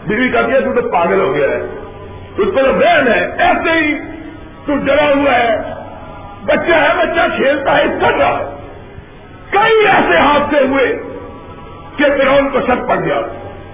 [0.07, 1.61] بیوی کہتی ہے تو تو پاگل ہو گیا ہے۔
[2.37, 3.95] اس کو تو بہن ہے۔ ایسے ہی
[4.65, 5.57] تو ڈرا ہوا ہے۔
[6.45, 8.55] بچہ ہے، بچہ کھیلتا ہے کر رہا ہے
[9.49, 10.87] کئی ایسے حادثے ہوئے
[11.95, 13.21] کہ فرون کو شک پڑ گیا۔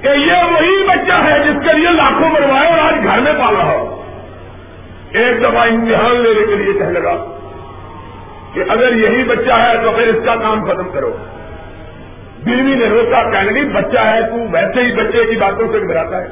[0.02, 3.56] کہ یہ وہی بچہ ہے جس کے لیے لاکھوں مروائے اور آج گھر میں پال
[3.56, 4.04] رہا ہو۔
[5.12, 7.26] ایک دفعہ امتحان لینے کے لیے کہنے لگا
[8.54, 11.18] کہ اگر یہی بچہ ہے تو پھر اس کا کام ختم کرو۔
[12.44, 16.22] بیوی نے روکا، کہنے لگی، بچہ ہے تو ویسے ہی بچے کی باتوں سے گھبراتا
[16.22, 16.28] ہے۔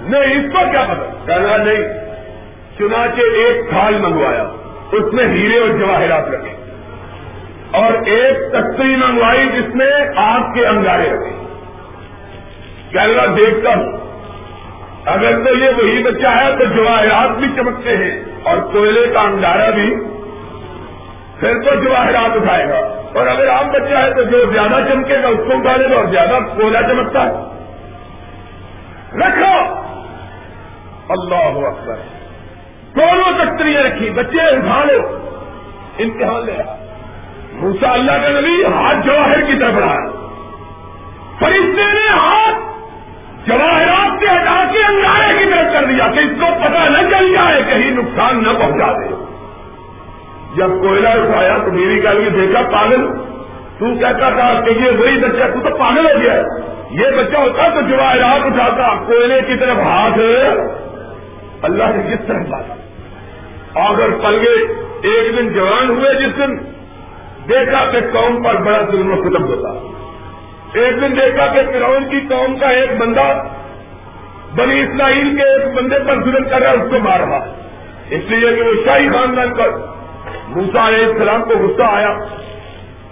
[0.00, 1.82] نہیں، اس کو کیا پتا؟ کہنا نہیں۔
[2.78, 4.42] چنانچہ ایک تھال منگوایا۔
[4.92, 6.54] اس میں ہیرے اور جواہرات رکھے۔
[7.70, 11.44] اور ایک تختی منگوائی جس میں آگ کے انگارے رکھے۔
[12.92, 13.92] کہنا دیکھتا ہوں۔
[15.06, 19.70] اگر تو یہ وہی بچہ ہے تو جواہرات بھی چمکتے ہیں اور کوئلے کا انگارا
[19.70, 19.94] بھی
[21.40, 22.78] پھر تو جواہرات اٹھائے گا۔
[23.14, 26.04] اور اگر عام بچہ ہے تو جو زیادہ چمکے گا، اس کو اٹھا گا اور
[26.04, 27.32] زیادہ کوئلہ چمکتا ہے۔
[29.18, 29.74] رکھو۔
[31.08, 31.96] اللہ اکبر۔
[32.96, 35.16] دونوں تختریاں رکھی۔ بچے اٹھا لو۔
[35.98, 36.52] امتحان لے۔
[37.52, 39.96] موسا اللہ کا نبی ہاتھ جواہر کی طرف رہا
[41.38, 42.56] فرشتے نے ہاتھ
[43.48, 47.32] جواہرات سے ہٹا کے انگارے کی طرف کر دیا کہ اس کو پتہ نہ چل
[47.32, 49.19] جائے، کہیں نقصان نہ پہنچا دے۔
[50.56, 53.06] جب کوئلہ اٹھایا تو میری گل میں دیکھا، پاگل۔
[53.78, 56.42] تو کہتا تھا کہ یہ وہی بچہ، تو تو پاگل ہو گیا۔
[56.90, 60.18] یہ بچہ ہوتا تو جواہرات اٹھاتا۔ کوئلے کی طرف ہاتھ۔
[61.62, 62.74] اللہ نے کس طرح لاتا
[63.74, 66.56] اگر پلگے ایک دن جوان ہوئے جس دن
[67.48, 69.88] دیکھا کہ قوم پر بڑا ظلم و ختم ہوتا۔
[70.74, 73.42] ایک دن دیکھا کہ فرعون کی قوم کا ایک بندہ
[74.56, 77.44] بنی اسرائیل کے ایک بندے پر ظلم کر رہا اس کو مار رہا۔
[78.10, 79.70] اس لیے کہ وہ شاہی خاندان پر
[80.56, 82.14] موسا علیہ السلام کو غصہ آیا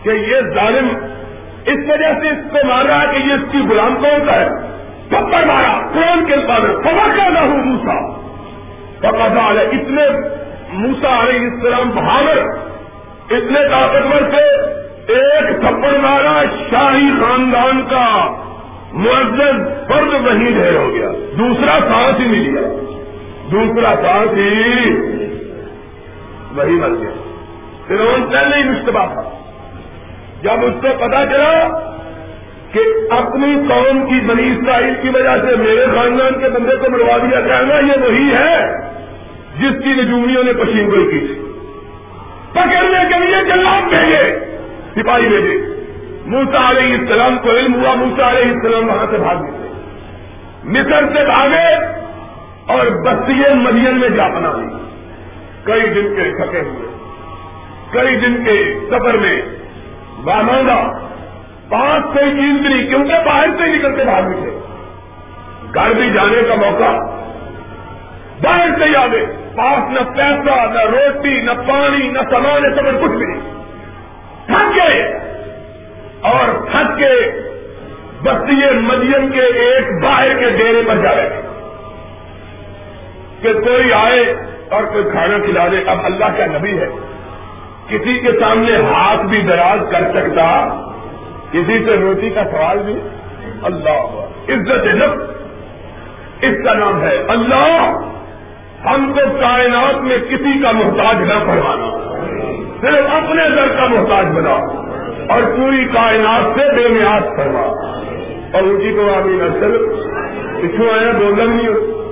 [0.03, 0.88] کہ یہ ظالم
[1.66, 4.40] اس وجہ سے اس کو مار رہا ہے کہ یہ اس کی غلام کون کا
[4.40, 4.48] ہے؟
[5.09, 8.18] پپڑ مارا، قرآن کے پاس خبر کیا نہ ہوں موسا
[9.01, 10.03] پکا اتنے
[10.72, 12.42] موسا علیہ السلام بہادر
[13.31, 14.44] اتنے طاقتور سے
[15.12, 18.35] ایک تھپڑ مارا، شاہی خاندان کا
[18.92, 22.68] معزز فرد وہی ڈھیر ہو گیا۔ دوسرا سانس ہی مل گیا
[23.53, 24.90] دوسرا سانس ہی
[26.57, 27.28] وہی مر گیا۔
[27.88, 27.96] پھر
[28.31, 29.22] پہلے ہی مشتبہ تھا۔
[30.42, 31.68] جب اس کو پتا چلا
[32.72, 37.16] کہ اپنی قوم کی بنی اسرائیل کی وجہ سے میرے خاندان کے بندے کو مروا
[37.16, 38.88] دیا جائے گا، یہ وہی ہے
[39.59, 41.53] جس کی نجومیوں نے پشین گوئی کی تھی۔
[42.53, 44.38] پکڑنے کے لیے جلاب بھیجے،
[44.94, 45.85] سپاہی بھیجے۔
[46.27, 49.68] موسا علیہ السلام کو علم ہوا موسا علیہ السلام وہاں سے بھاگ نکلے۔
[50.64, 51.74] مصر سے بھاگے
[52.66, 54.77] اور بستی مدین میں جا بنا لی۔
[55.64, 56.88] کئی دن کے تھکے ہوئے۔
[57.92, 59.42] کئی دن کے سفر میں
[60.24, 61.09] بامانگا
[61.68, 64.59] پانچ کوئی چیز بھی کیونکہ باہر سے نکل کے بھاگ نکلے۔
[65.74, 67.18] گھر بھی جانے کا موقع۔
[68.42, 73.12] باہر سے ہی آگے۔ پاس نہ پیسہ، نہ روٹی، نہ پانی، نہ سامان سفر کچھ
[73.12, 73.53] بھی۔ نہیں
[74.46, 75.18] تھک گئے۔
[76.20, 77.31] اور تھک کے
[78.22, 81.40] بستی مدین کے ایک باہر کے ڈیرے پر جا رہے۔
[83.42, 84.20] کہ کوئی آئے
[84.68, 86.88] اور کوئی کھانا کھلا دے اب اللہ کا نبی ہے۔
[87.88, 90.68] کسی کے سامنے ہاتھ بھی دراز کر سکتا،
[91.53, 93.01] کسی سے روٹی کا سوال بھی؟
[93.62, 97.96] اللہ، عزت نفس، اس کا نام ہے اللہ۔
[98.87, 101.98] ہم کو کائنات میں کسی کا محتاج نہ پڑھوانا
[102.81, 104.55] صرف اپنے در کا محتاج بنا
[105.35, 107.66] اور پوری کائنات سے بے نیاز کروا
[108.53, 109.77] اور ان کی کو آگے نسل
[110.61, 112.03] پچھو آیا دو نہیں ہو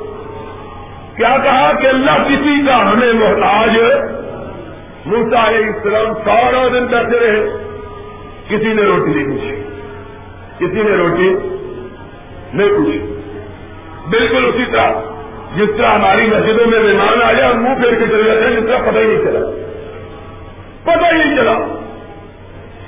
[1.17, 3.79] کیا کہا کہ اللہ کسی کا ہمیں محتاج
[5.07, 7.47] موسا علیہ السلام سارا دن کرتے رہے۔
[8.49, 9.63] کسی نے روٹی نہیں پوچھی۔
[10.59, 11.35] کسی نے روٹی
[12.53, 13.21] نہیں پوچھی۔
[14.11, 14.91] بالکل اسی طرح،
[15.57, 18.67] جس طرح ہماری مسجدوں میں مہمان آ اور منہ پھیر کے چلے جاتے ہیں، جس
[18.67, 19.41] طرح پتہ ہی نہیں چلا۔
[20.83, 21.59] پتہ ہی نہیں چلا۔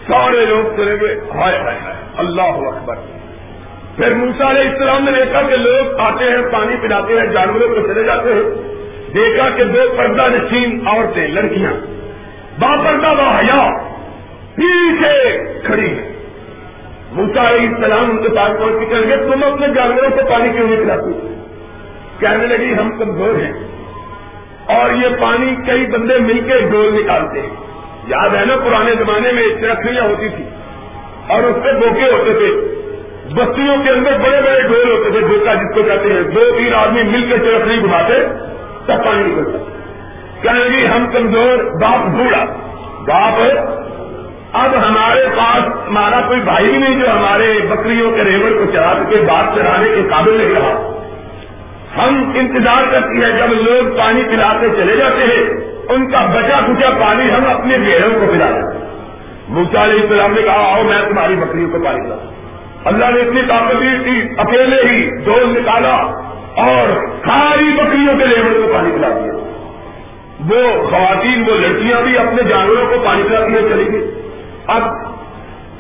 [0.07, 2.95] سارے لوگ چلے گئے۔ ہائے ہائے ہائے۔ اللہ اکبر۔
[3.97, 7.93] پھر موسا علیہ السلام نے دیکھا کہ لوگ آتے ہیں، پانی پلاتے ہیں، جانوروں کو
[7.93, 8.43] چلے جاتے ہیں۔
[9.15, 11.98] دیکھا کہ دو پردہ نشین عورتیں، لڑکیاں۔
[12.59, 13.71] با پردہ با حیا
[14.55, 16.13] پیچھے کھڑی ہیں
[17.13, 20.67] موسا علیہ السلام ان کے پاس پہنچ کے گئے تم اپنے جانوروں کو پانی کیوں
[20.67, 21.35] نہیں پلاتی؟
[22.19, 23.53] کہنے لگی، ہم کمزور ہیں۔
[24.67, 27.49] اور یہ پانی کئی بندے مل کے ڈول نکالتے ہیں۔
[28.09, 30.45] یاد ہے نا، پرانے زمانے میں چرخیاں ہوتی تھی
[31.27, 32.75] اور اس پہ بوکے ہوتے تھے۔
[33.35, 36.75] بستیوں کے اندر بڑے بڑے ڈول ہوتے تھے ڈوکا جس کو کہتے ہیں۔ دو تین
[36.75, 38.15] آدمی مل کے چرخی گھماتے،
[38.87, 39.78] تب پانی نکلتا۔
[40.43, 42.45] کہنے لگی ہم کمزور، باپ بوڑھا۔
[43.07, 43.41] باپ،
[44.53, 49.23] اب ہمارے پاس ہمارا کوئی بھائی نہیں جو ہمارے بکریوں کے ریوڑ کو چلا کے
[49.23, 50.95] بات چلانے کے قابل نہیں رہا۔
[51.97, 55.45] ہم انتظار کرتی ہے جب لوگ پانی پلاتے چلے جاتے ہیں،
[55.89, 58.89] ان کا بچا کچا پانی ہم اپنے بھیڑوں کو پلا دیں
[59.49, 62.17] موسا علیہ السلام نے کہا، آؤ میں تمہاری بکریوں کو پانی پلا
[62.85, 65.97] اللہ نے اتنی طاقت دی تھی اکیلے ہی ڈول نکالا
[66.57, 69.38] اور ساری بکریوں کے لیبر کو پانی پلا دیا۔
[70.41, 74.11] وہ خواتین، وہ لڑکیاں بھی اپنے جانوروں کو پانی پلاتی ہیں چلی گئی
[74.67, 74.83] اب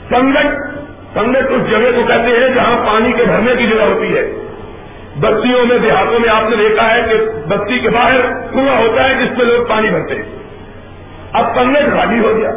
[0.09, 0.79] سنگت
[1.14, 4.33] سنگت اس جگہ کو کہتے ہیں جہاں پانی کے بھرنے کی جگہ ہوتی ہے۔
[5.21, 7.14] بستیوں میں، دیہاتوں میں آپ نے دیکھا ہے کہ
[7.49, 8.21] بستی کے باہر
[8.53, 10.23] کنواں ہوتا ہے جس میں لوگ پانی بھرتے ہیں۔
[11.33, 12.51] اب سنگت خالی ہو گیا۔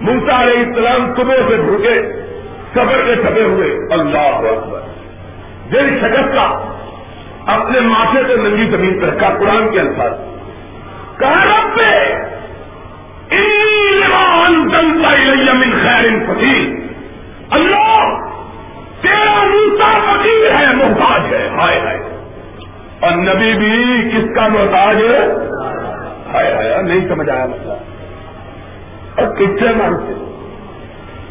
[0.00, 2.02] موسا علیہ السلام صبح سے بھوکے
[2.74, 4.80] سفر کے چھپے ہوئے۔ اللہ اکبر۔
[5.72, 6.60] دل شکستہ،
[7.46, 10.12] اپنے ماتھے سے ننگی زمین پر رکھا، قرآن کے الفاظ۔
[11.20, 11.80] رب
[15.54, 16.74] من خیر فقیر۔
[17.50, 17.92] اللہ،
[19.02, 21.98] تیرا موسا فقیر ہے، محتاج ہے، ہائے ہائے۔
[23.00, 25.28] اور نبی بھی کس کا محتاج ہے؟
[26.32, 27.72] ہائے نہیں سمجھ آیا مسئلہ۔
[29.20, 30.48] اور کس سے مانگتے ہو؟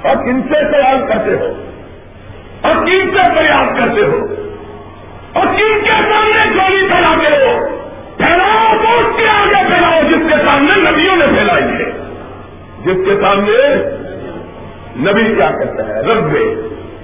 [0.02, 1.54] اور کن سے سوال کرتے ہو؟
[2.62, 4.26] اور کن سے پریاس کرتے ہو؟
[5.34, 7.85] اور کن کے سامنے چوری پھیلاتے ہو؟
[8.18, 11.92] پھیلاؤ تو اس کے آگے پھیلاؤ، جس کے سامنے نبیوں نے پھیلائی ہے۔
[12.86, 13.76] جس کے سامنے
[14.98, 16.36] نبی کیا کہتا ہے؟ رب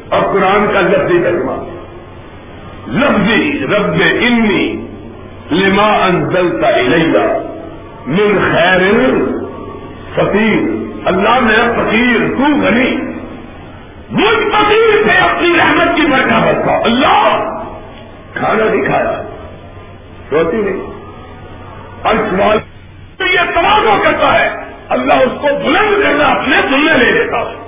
[0.10, 1.52] اور قرآن کا لفظی ترجمہ
[2.88, 4.86] لفظی، رب انی
[5.52, 7.50] لما انزلتا الیہ
[8.08, 8.82] من خیر
[10.16, 12.96] فقیر۔ اللہ میں فقیر، تو غنی۔
[14.12, 17.40] مجھ فقیر سے اپنی رحمت کی برکھا بچا اللہ،
[18.34, 19.22] کھانا نہیں کھایا۔
[20.32, 21.01] روتی نہیں۔
[22.04, 22.58] اور سوال
[23.20, 24.50] یہ تمام کرتا ہے۔
[24.90, 27.62] اللہ اس کو بلند کرنا، اپنے دنیا لے لیتا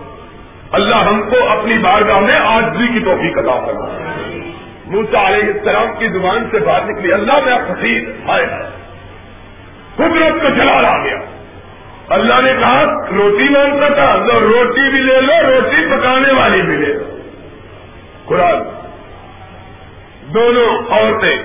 [0.72, 3.82] اللہ ہم کو اپنی بارگاہ میں آجزی کی توفیق عطا کرنا
[4.86, 8.46] موسا علیہ السلام کی زبان سے بات نکلی۔ اللہ میں فقیر آئے۔
[9.96, 11.18] قدرت کو چلا آ گیا۔
[12.10, 12.84] اللہ نے کہا،
[13.16, 17.18] روٹی مانگتا تھا، تو روٹی بھی لے لو، روٹی پکانے والی بھی لے لو۔
[18.26, 18.64] قرآن۔
[20.34, 21.38] دونوں عورتیں،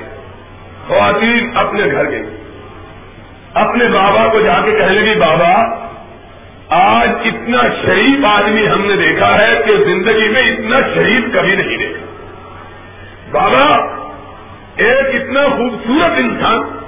[0.86, 2.37] خواتین اپنے گھر گئی
[3.54, 5.52] اپنے بابا کو جا کے کہنے لگی، بابا،
[7.00, 11.78] آج اتنا شریف آدمی ہم نے دیکھا ہے کہ زندگی میں اتنا شریف کبھی نہیں
[11.78, 12.04] دیکھا.
[13.32, 13.74] بابا،
[14.76, 16.78] ایک اتنا خوبصورت انسان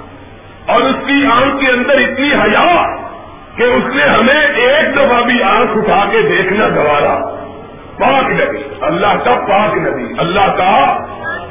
[0.67, 2.85] اور اس کی آنکھ کے اندر اتنی حیا
[3.57, 7.37] کہ اس نے ہمیں ایک دفعہ بھی آنکھ اٹھا کے دیکھنا گوارا۔
[7.99, 11.05] پاک نبی، اللہ کا پاک نبی، اللہ کا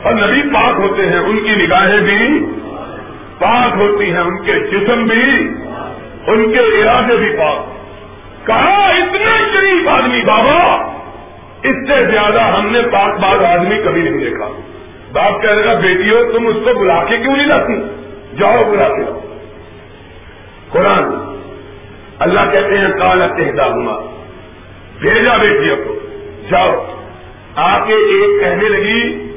[0.04, 2.46] اور نبی پاک ہوتے ہیں، ان کی نگاہیں بھی
[3.40, 5.48] پاک ہوتی ہیں ان کے جسم بھی،
[6.28, 7.66] ان کے ارادے بھی پاک۔
[8.48, 10.76] کہا اتنا شریف آدمی بابا؟
[11.64, 14.50] اس سے زیادہ ہم نے پاک باغ آدمی کبھی نہیں دیکھا۔
[15.14, 17.74] باپ کہنے کا بیٹیوں تم اس کو بلا کے کیوں نہیں لاتی؟
[18.38, 19.20] جاؤ، بلا کے لاؤ۔
[20.70, 21.04] قرآن،
[22.20, 24.06] اللہ کہتے ہیں کالا تہدا ہوا
[25.00, 26.00] بھیجا بیٹیوں کو،
[26.52, 26.86] جاؤ۔
[27.56, 29.30] آ کے ایک کہنے لگی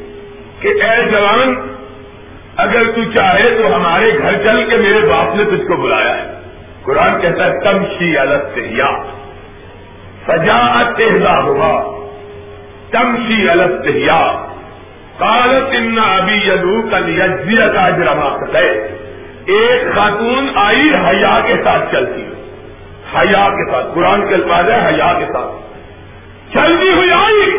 [0.61, 1.55] کہ، اے جوان
[2.57, 6.33] اگر تو چاہے تو ہمارے گھر چل کے میرے باپ نے تجھ کو بلایا ہے۔
[6.83, 9.03] قرآن کہتا ہے تمشی الگ سے یا
[10.27, 11.99] سجا تہدا ہوا
[12.91, 14.47] تمشی الگ سے یا
[15.19, 18.97] کالت ان ابھی یدو کل یجزیہ کا جرما ہے
[19.47, 22.23] ایک خاتون آئی حیا کے ساتھ چلتی۔
[23.15, 25.63] حیا کے ساتھ۔ قرآن کے الفاظ ہے حیا کے ساتھ۔
[26.53, 27.59] چلتی ہوئی آئی۔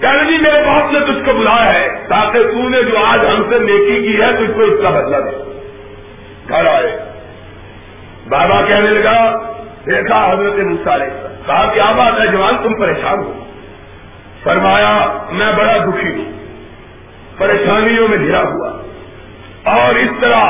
[0.00, 0.92] کہنے جی میرے باپ
[1.34, 4.80] بلایا ہے، تاکہ تو نے جو آج ہم سے نیکی کی ہے، تجھ کو اس
[4.82, 5.60] کا بدلا دے۔
[6.48, 6.98] گھر آئے۔
[8.28, 9.38] بابا کہنے لگا،
[9.86, 11.06] دیکھا حضرت مسالے
[11.46, 13.44] کہا، کیا بات ہے جوان، تم پریشان ہو؟
[14.42, 16.32] فرمایا، میں بڑا دکھی ہوں۔
[17.38, 18.70] پریشانیوں میں گھرا ہوا۔
[19.64, 20.40] اور اس طرح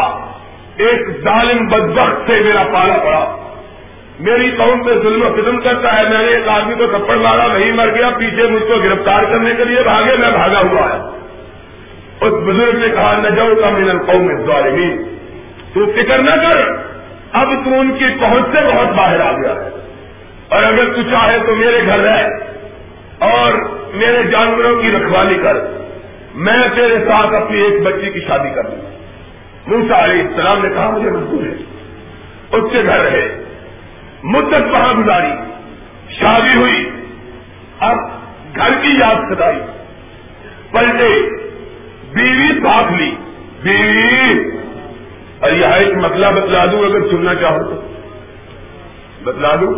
[0.77, 3.43] ایک ظالم بدبخت سے میرا پالا پڑا۔
[4.20, 7.46] میری قوم پہ ظلم و ختم کرتا ہے، میں نے ایک آدمی کو تھپڑ مارا
[7.46, 11.18] وہی مر گیا، پیچھے مجھ کو گرفتار کرنے کے لیے بھاگے، میں بھاگا ہوا ہے۔
[12.20, 14.37] اس بزرگ نے کہا، نہ جاؤ کا میرا قوم میں
[15.74, 16.72] تو فکر نہ کر،
[17.33, 19.68] اب تو ان کی پہنچ سے بہت باہر آ گیا ہے۔
[20.48, 22.29] اور اگر تو چاہے تو میرے گھر رہ،
[23.18, 23.53] اور
[23.94, 25.57] میرے جانوروں کی رکھوالی کر۔
[26.35, 28.90] میں تیرے ساتھ اپنی ایک بچی کی شادی کر دوں۔
[29.66, 31.62] موسا علیہ السلام نے کہا، مجھے منظور ہے،
[32.53, 33.43] اس کے گھر رہے۔
[34.25, 35.31] مدت وہاں گزاری،
[36.09, 36.91] شادی ہوئی،
[37.81, 37.97] اب
[38.57, 39.59] گھر کی یاد ستائی۔
[40.71, 41.21] پلٹے،
[42.15, 43.17] بیوی ساتھ لی۔
[43.63, 44.51] بیوی!
[45.41, 47.81] اور یہ ایک مسئلہ بتلا دوں اگر سننا چاہو تو۔
[49.25, 49.75] بتلا دوں؟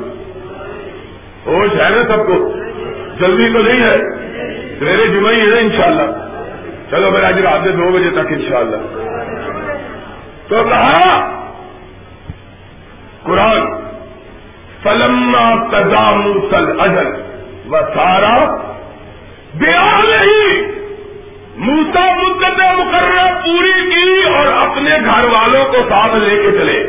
[1.46, 2.52] ہوش ہے نا سب کو؟
[3.20, 4.26] جلدی تو نہیں ہے؟
[4.80, 6.02] میرے جمعہ ہی ہے نا انشاءاللہ۔
[6.90, 8.76] چلو میرا جی رات دو بجے تک انشاءاللہ۔
[10.48, 11.10] تو کہا
[13.22, 13.86] قرآن!
[14.86, 17.06] فلما تدام سل اجل
[17.68, 18.56] و سارا
[19.54, 20.72] بیان نہیں۔
[21.56, 26.86] موسا مدت مقررہ پوری کی اور اپنے گھر والوں کو ساتھ لے کے چلے۔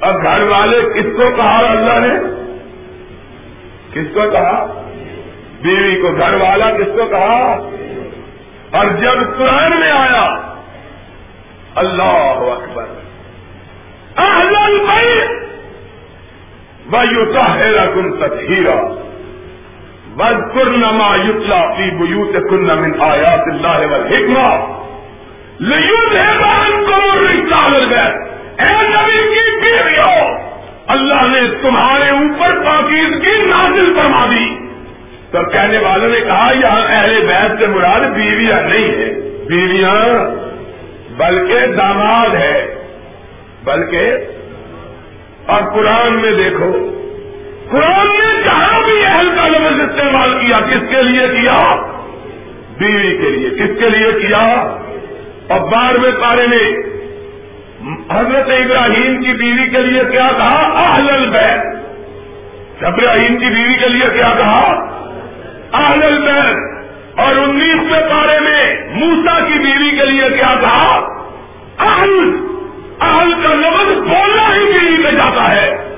[0.00, 2.14] اب گھر والے کس کو کہا اللہ نے؟
[3.92, 4.82] کس کو کہا؟
[5.62, 7.68] بیوی کو۔ گھر والا کس کو کہا؟
[8.70, 10.52] اور جب قرآن میں آیا،
[11.74, 12.84] اللہ اکبر۔
[14.16, 14.56] اہل
[16.92, 18.74] البیت ویطہر کن تطہیرا
[20.16, 24.48] واذکرن ما یتلا فی بیوتکن من آیات اللہ والحکمہ
[25.60, 27.96] لیذہب عنکم الرجس علی
[28.60, 30.24] اے نبی کی بیویوں،
[30.94, 34.48] اللہ نے تمہارے اوپر پاکیزگی نازل فرما دی.
[35.32, 39.12] تو کہنے والوں نے کہا، یہاں اہل بیت سے مراد بیویاں نہیں ہے
[39.48, 39.94] بیویاں
[41.16, 42.76] بلکہ داماد ہے
[43.64, 44.16] بلکہ
[45.50, 46.96] اور قرآن میں دیکھو۔
[47.70, 51.76] قرآن نے جہاں بھی اہل کا لفظ استعمال کیا؟ کس کے لیے کیا؟
[52.78, 54.76] بیوی کے لیے۔ کس کے لیے کیا؟
[55.48, 56.90] اور بارہویں پارے نے
[58.10, 61.76] حضرت ابراہیم کی بیوی کے لیے کیا کہا؟ اہل البیت۔
[62.84, 64.86] ابراہیم کی بیوی کے لیے کیا کہا؟
[65.72, 66.56] اہل البیت۔
[67.20, 70.98] اور انیسویں پارے میں موسا کی بیوی کے لیے کیا کہا؟
[71.78, 72.46] اہل
[73.00, 75.96] اہل کا لفظ بولنا ہی بیوی میں جاتا ہے۔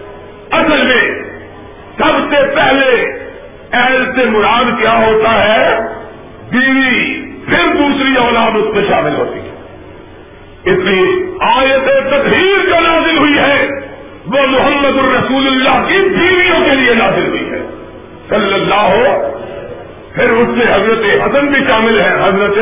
[0.51, 1.23] اصل میں
[1.99, 3.19] سب سے پہلے
[3.73, 5.81] اہل سے مراد کیا ہوتا ہے؟
[6.51, 9.53] بیوی، پھر دوسری اولاد اس میں شامل ہوتی ہے۔
[10.65, 13.69] اس لیے آیت تطہیر جو نازل ہوئی ہے،
[14.27, 17.59] وہ محمد الرسول اللہ کی بیویوں کے لیے نازل ہوئی ہے۔
[18.29, 19.05] صلی اللہ ہو،
[20.15, 22.59] پھر اس سے حضرت حسن بھی شامل ہے حضرت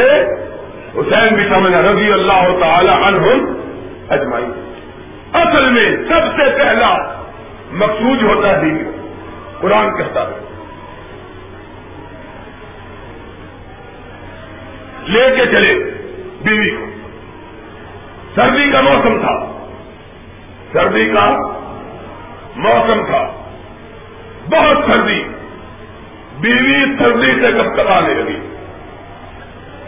[0.96, 3.69] حسین بھی شامل ہے رضی اللہ تعالی عنہم۔
[4.10, 4.44] اجمائی
[5.32, 6.96] اصل میں سب سے پہلا
[7.72, 8.90] مقصود ہوتا ہے بیوی
[9.60, 10.40] قرآن کہتا ہے
[15.06, 15.74] لے کے چلے
[16.42, 16.86] بیوی کو۔
[18.34, 19.62] سردی کا موسم تھا۔
[20.72, 21.30] سردی کا
[22.56, 23.32] موسم تھا۔
[24.50, 25.24] بہت سردی۔
[26.40, 28.38] بیوی سردی سے کب کب آنے لگی۔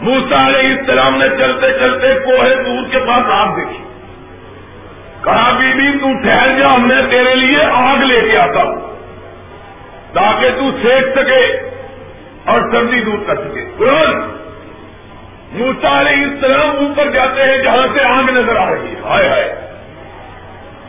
[0.01, 3.92] موسا علیہ السلام نے چلتے چلتے کوہے دور کے پاس آگ دیکھی۔
[5.23, 8.93] کہا بی بی تو ٹھہر جا میں تیرے لیے آگ لے کے آتا ہوں.
[10.13, 11.69] تاکہ تو سیک سکے
[12.45, 14.25] اور سردی دور کر سکے۔ ترنت
[15.53, 19.55] موسا علیہ السلام اوپر جاتے ہیں جہاں سے آگ نظر آ رہی ہے۔ ہائے ہائے۔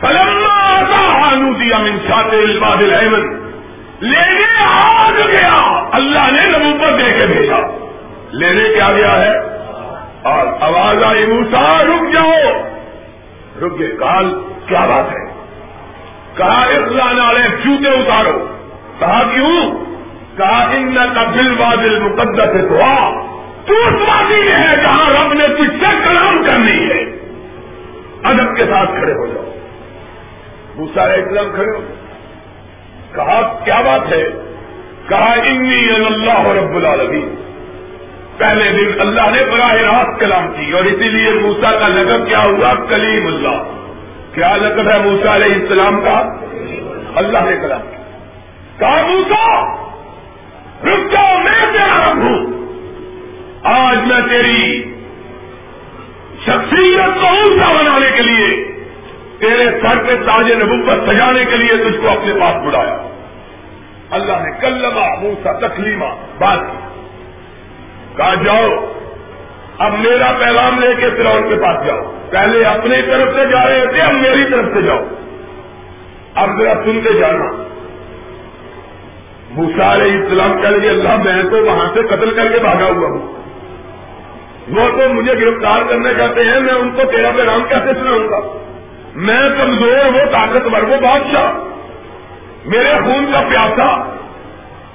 [0.03, 3.51] ہانو دیا من شاطر بادل احمد۔
[4.03, 4.65] لینے
[5.05, 7.57] آگ گیا۔ اللہ نے اوپر دے کے بھیجا۔
[8.31, 9.37] لینے کیا گیا ہے؟
[10.23, 12.74] اور آواز آئی موسا رک جاؤ۔
[13.61, 15.35] رک کال، کیا بات ہے؟
[16.37, 18.47] کہا اسلام والے جوتے اتارو۔
[18.99, 19.71] کہا، کیوں؟
[20.37, 23.21] کہا ان کا دل بادل مقدس دعا۔
[23.65, 27.01] تو اس وادی میں ہے جہاں رب نے تجھ سے کلام کرنی ہے۔
[28.23, 29.53] ادب کے ساتھ کھڑے ہو جاؤ۔
[30.77, 31.81] دوسرا اسلام کھڑے ہو۔
[33.13, 34.23] کہا، کیا بات ہے؟
[35.09, 37.35] کہا، انی اللہ رب العالمین۔
[38.37, 42.39] پہلے دن اللہ نے براہ راست کلام کی اور اسی لیے موسا کا لقب کیا
[42.39, 43.63] ہوا کلیم اللہ۔
[44.33, 46.33] کیا لقب ہے موسا علیہ السلام کا؟
[47.15, 47.81] اللہ نے کلام
[48.79, 49.73] کہا موسا
[50.83, 52.45] رک جاؤ، میں تیرا ہوں۔
[53.63, 54.93] آج میں تیری
[56.41, 58.71] شخصیت کو اونچا بنانے کے لیے،
[59.39, 62.97] تیرے سر پہ تاج نبوت سجانے کے لیے تجھ کو اپنے پاس بلایا۔
[64.11, 66.05] اللہ نے کلما موسا تکلیمہ
[66.39, 66.84] بات کی۔
[68.17, 68.91] کہا، جاؤ،
[69.77, 73.85] اب میرا پیغام لے کے پھر کے پاس جاؤ۔ پہلے اپنی طرف سے جا رہے
[73.87, 74.99] تھے، اب میری طرف سے جاؤ۔
[76.35, 77.63] اب ذرا سن کے جانا۔
[79.49, 83.09] موسا علیہ السلام کہہ لگے، اللہ، میں تو وہاں سے قتل کر کے بھاگا ہوا
[83.09, 83.33] ہوں۔
[84.67, 88.39] وہ تو مجھے گرفتار کرنا چاہتے ہیں، میں ان کو تیرا پیغام کیسے سناؤں گا؟
[89.15, 91.51] میں کمزور وہ طاقتور وہ بادشاہ۔
[92.65, 94.17] میرے خون کا پیاسا۔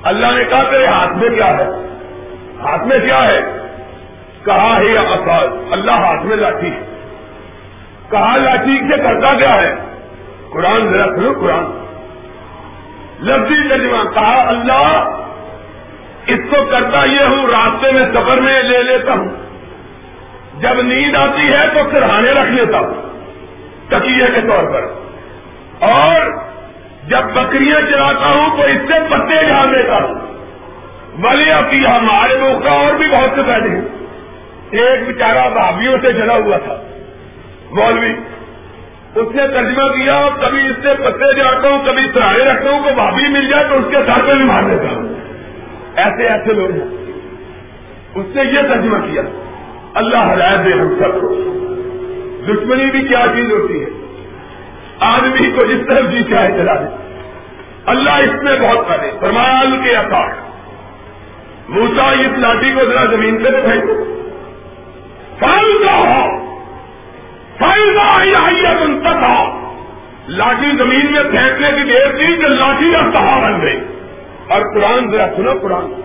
[0.03, 1.90] اللہ نے کہا، تیرے ہاتھ میں کیا ہے؟
[2.63, 3.41] ہاتھ میں کیا ہے؟
[4.45, 6.71] کہا ہی افاظ اللہ ہاتھ میں لاٹھی
[8.11, 9.75] کہا لاٹھی سے کرتا کیا ہے؟
[10.51, 11.87] قرآن ذرا سنو، قرآن۔
[13.21, 15.17] لفظی ترجمہ، کہا اللہ،
[16.27, 19.29] اس کو کرتا یہ ہوں، راستے میں سفر میں لے لیتا ہوں۔
[20.61, 22.95] جب نیند آتی ہے تو سرہانے رکھ لیتا ہوں،
[23.89, 24.83] تکیے کے طور پر۔
[25.81, 26.27] اور
[27.09, 30.20] جب بکریاں چلاتا ہوں تو اس سے پتے ڈال دیتا ہوں۔
[31.19, 31.65] ولی اب
[31.99, 33.81] ہمارے لوگ کا اور بھی بہت سے پہلے ہیں۔
[34.71, 36.77] ایک بیچارہ بھابھیوں سے جلا ہوا تھا۔
[37.71, 38.15] مولوی،
[39.15, 42.95] اس نے ترجمہ کیا، کبھی اس سے پتے جاتا ہوں، کبھی سراہے رکھتا ہوں کہ
[42.95, 45.09] بھابھی مل جائے تو اس کے ساتھ میں بھی مار دیتا ہوں۔
[45.97, 47.05] ایسے ایسے لوگ ہیں۔
[48.15, 49.23] اس نے یہ ترجمہ کیا،
[49.95, 51.35] اللہ ہدایت دے ہم سب کو۔
[52.49, 53.89] دشمنی بھی کیا چیز ہوتی ہے۔
[55.01, 57.13] آدمی کو جس طرف جی چاہے چلا دے۔
[57.87, 60.33] اللہ اس میں بہت کرے فرمایال کے اکاڑ
[61.71, 64.05] موسا اس لاٹھی کو ذرا زمین پہ پھینکو
[65.39, 66.41] فائدہ۔ ہو
[67.59, 69.29] فائدہ ان تک
[70.29, 73.81] لاٹھی زمین میں پھینکنے کی دیر تھی کہ لاٹھی کا کہا بن گئی۔
[74.49, 76.01] اور قرآن ذرا سنو قرآن۔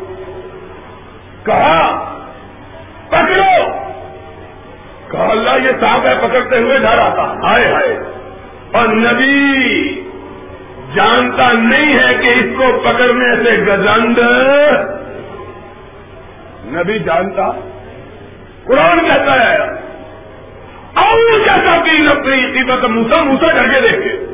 [1.43, 2.05] کہا،
[3.07, 3.71] پکڑو۔
[5.11, 7.99] کہا، اللہ یہ صاحب ہے، پکڑتے ہوئے ڈر آتا۔ ہائے ہائے۔
[8.71, 9.55] اور نبی
[10.95, 14.19] جانتا نہیں ہے کہ اس کو پکڑنے سے گزند
[16.65, 17.51] نبی جانتا،
[18.63, 19.57] قرآن کہتا ہے
[20.95, 24.25] اور کیسا کی اپنی قیمت موسا موسا ڈر کے دیکھے۔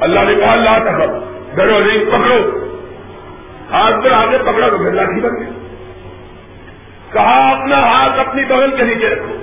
[0.00, 0.98] اللہ نے کہا اللہ تک
[1.56, 2.68] ڈرو نہیں، پکڑو۔
[3.70, 5.50] ہاتھ پر آگے پکڑا تو پھر لاٹھی بن گئی۔
[7.12, 9.34] کہا، اپنا ہاتھ اپنی بغل کے نیچے رکھو۔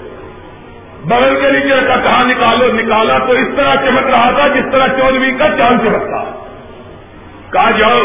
[1.06, 4.88] بغل کے نیچے رکھا، کہا، نکالو۔ نکالا تو اس طرح چمک رہا تھا جس طرح
[4.88, 6.42] چودویں کا چاند چمکتا
[7.52, 8.02] کہا، جاؤ۔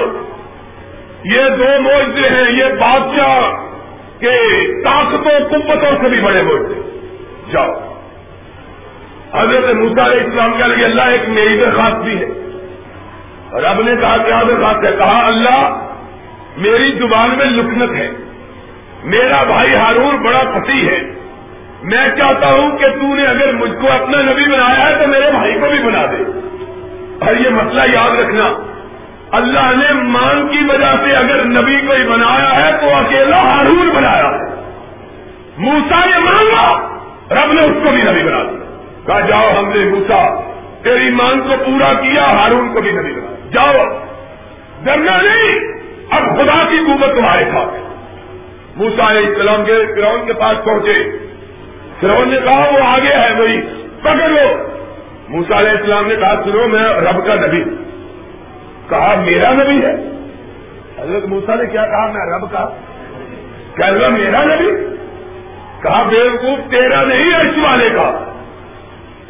[1.25, 3.70] یہ دو موجے ہیں، یہ بادشاہ
[4.21, 6.99] کے طاقتوں قبتوں سے بھی بڑے موجے
[7.53, 7.75] جاؤ۔
[9.35, 12.27] حضرت موسا علیہ اسلام کے لگے، اللہ ایک میری درخواست بھی ہے۔
[13.53, 15.87] اور اب نے کہا، کیا درخواست ہے؟ کہا، اللہ،
[16.57, 18.11] میری زبان میں لکنت ہے۔
[19.05, 21.01] میرا بھائی ہارون بڑا پتی ہے۔
[21.83, 25.31] میں چاہتا ہوں کہ تو نے اگر مجھ کو اپنا نبی بنایا ہے تو میرے
[25.31, 26.23] بھائی کو بھی بنا دے۔
[27.21, 28.70] اور یہ مسئلہ یاد رکھنا۔
[29.33, 34.25] اللہ نے مان کی وجہ سے اگر نبی کوئی بنایا ہے تو اکیلا ہارون بنایا
[34.25, 34.61] ہے۔
[35.59, 36.89] موسا نے مانگا،
[37.31, 40.41] رب نے اس کو بھی نبی بنا دیا۔ کہا، جاؤ ہم نے موسا
[40.83, 43.85] تیری مان کو پورا کیا، ہارون کو بھی نبی بنا جاؤ۔
[44.85, 45.59] ڈرنا نہیں،
[46.11, 47.75] اب خدا کی قوت تمہارے ساتھ
[48.77, 51.19] موسا علیہ السلام کے گراؤنڈ کے پاس پہنچے۔
[52.01, 53.61] فرون نے کہا، وہ آگے ہے وہی۔
[54.01, 54.67] پکڑ لو
[55.29, 57.65] موسا علیہ السلام نے کہا، سنو، میں رب کا نبی
[58.91, 59.95] کہا میرا نبی ہے.
[61.03, 62.69] حضرت موسا نے کیا کہا؟ میں رب کا۔
[63.77, 64.97] کہہ رہا میرا نبی؟
[65.83, 68.25] کہا بیوقوف تیرا نہیں ہے والے کا۔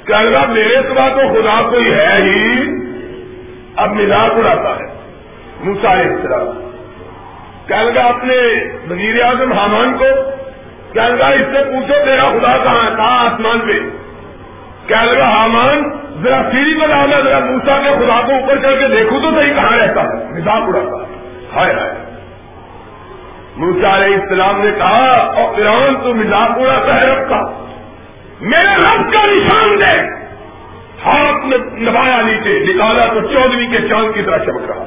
[0.05, 2.71] کہہ رہا میرے سوا تو خدا کوئی ہے ہی۔
[3.77, 5.01] اب مزاق اڑاتا ہے۔
[5.61, 6.71] موسا السلام۔
[7.67, 10.05] کہنے لگا اپنے وزیر اعظم حامان کو
[10.93, 13.73] کہنے لگا اس سے پوچھو تیرا خدا کہاں ہے؟ کہاں آسمان پہ؟
[14.91, 15.91] کہنے لگا حامان؟
[16.23, 16.87] ذرا سیری میں،
[17.25, 20.63] ذرا موسا کے خدا کو اوپر کر کے دیکھو تو صحیح کہاں رہتا ہے؟ مزاق
[20.63, 21.05] اڑاتا
[21.57, 21.95] ہائے ہائے۔
[23.57, 27.67] موسا علیہ السلام نے کہا، اور فرعون تو مزاق اڑاتا ہے رب کا۔
[28.41, 30.01] میرے رب کا نشان دے۔
[31.07, 34.85] ہاتھ میں نبایا نیچے، نکالا تو چودویں کے چاند کی طرح چمک رہا۔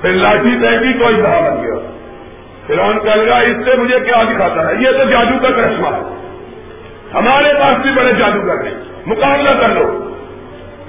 [0.00, 1.74] پھر لاٹھی بھی کوئی بڑھا بن گیا۔
[2.66, 6.14] پھر کہہ لگا، اس سے مجھے کیا دکھاتا ہے؟ یہ تو جادو کا کرشمہ ہے۔
[7.14, 10.14] ہمارے پاس بھی بڑے جادوگر ہیں۔ مقابلہ کر لو۔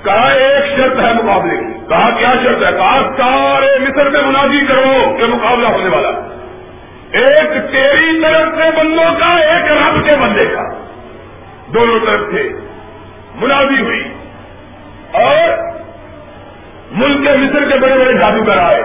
[0.04, 4.66] کہا ایک شرط ہے مقابلے کی۔ کہا کیا شرط ہے؟ کہا سارے مصر میں مناظی
[4.68, 6.10] کرو کہ مقابلہ ہونے والا۔
[7.12, 10.62] ایک تیری طرف سے بندوں کا، ایک رب کے بندے کا۔
[11.74, 12.50] دونوں طرف سے
[13.36, 14.04] مناظی ہوئی۔
[15.12, 15.58] اور
[16.92, 18.84] ملک کے مصر کے بڑے بڑے جادوگر آئے۔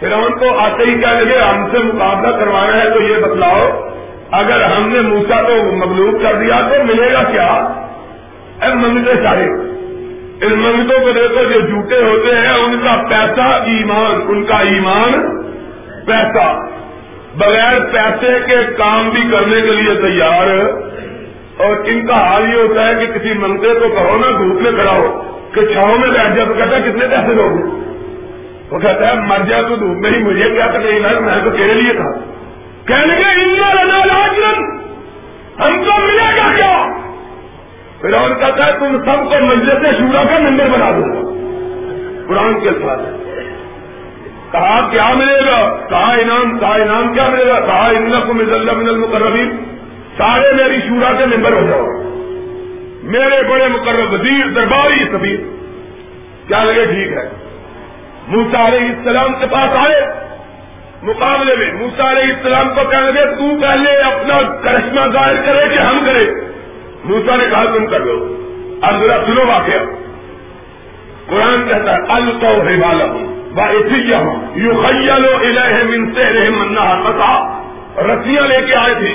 [0.00, 3.88] پھر ہم کو آتے ہی کیا لگے، ہم سے مقابلہ کروانا ہے تو یہ بتلاؤ،
[4.30, 7.68] اگر ہم نے موسا کو مغلوب کر دیا تو ملے گا کیا؟
[8.62, 9.44] اے سارے۔
[10.46, 15.42] ان منگتوں کو دیکھو جو جھوٹے ہوتے ہیں، ان کا پیسہ ایمان، ان کا ایمان
[16.06, 16.60] پیسہ۔
[17.34, 20.46] بغیر پیسے کے کام بھی کرنے کے لیے تیار۔
[21.56, 24.72] اور ان کا حال یہ ہوتا ہے کہ کسی منگتے کو کہو نا، دھوپ میں
[24.72, 27.82] کھڑا ہو، کہ چھاؤں میں بیٹھ جائے تو کہتا ہے کتنے پیسے لوگ
[28.74, 31.74] وہ کہتا ہے، مر جائے تو دھوپ میں ہی، مجھے کیا تکلیف میں تو تیرے
[31.74, 32.18] لیے تھا۔
[32.86, 33.32] کہنے کے
[35.66, 37.01] ہم کو ملے گا کیا؟
[38.02, 41.32] پھر اور کہتا ہے، تم سب کو مجلس شورا کا نمبر بنا دوں گا
[42.28, 43.02] قرآن کے ساتھ
[44.52, 48.52] کہا، کیا ملے گا؟ کہا، انعام کہا، انعام کیا ملے گا؟ کہا ان کو مز
[48.52, 49.50] اللہ من المقربین۔
[50.16, 51.86] سارے میری شورا کے ممبر ہو جاؤ۔
[53.02, 55.36] میرے بڑے مقرر وزیر، درباری سبھی
[56.48, 57.28] کیا لگے؟ ٹھیک ہے۔
[58.28, 60.06] موسا علیہ السلام کے پاس آئے۔
[61.02, 65.78] مقابلے میں موسا علیہ السلام کو کہنے لگے، تو پہلے اپنا کرشمہ ظاہر کرے کہ
[65.78, 66.51] ہم کرے
[67.04, 68.36] موسا نے کہا، تم کر لو۔
[68.82, 69.84] اب ذرا سنو واقعہ۔
[71.26, 73.04] قرآن کہتا ہے الکو ہے والا
[74.54, 75.38] یو خیالو
[75.88, 77.62] من سے منا پتا
[77.98, 79.14] رسیاں لے کے آئے تھے۔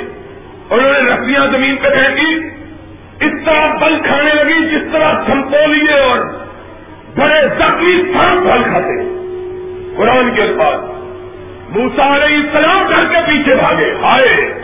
[0.70, 2.40] انہوں نے رسیاں زمین پہ پھینکی۔
[3.26, 6.20] اس طرح بل کھانے لگی جس طرح سمپولیے اور
[7.18, 9.04] بڑے زخمی سانپ پھل کھاتے۔
[9.98, 10.78] قرآن کے بعد
[11.78, 14.64] موسا علیہ السلام گھر کے پیچھے بھاگے۔ آئے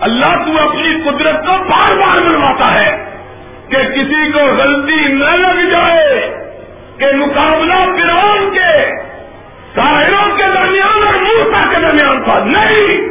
[0.00, 1.96] اللہ تو اپنی قدرت کو بار
[3.72, 6.30] کہ کسی کو غلطی نہ لگ جائے
[6.98, 8.90] کہ مقابلہ فرعون کے
[9.74, 13.08] ساحروں کے درمیان اور موسا کے درمیان تھا۔ نہیں!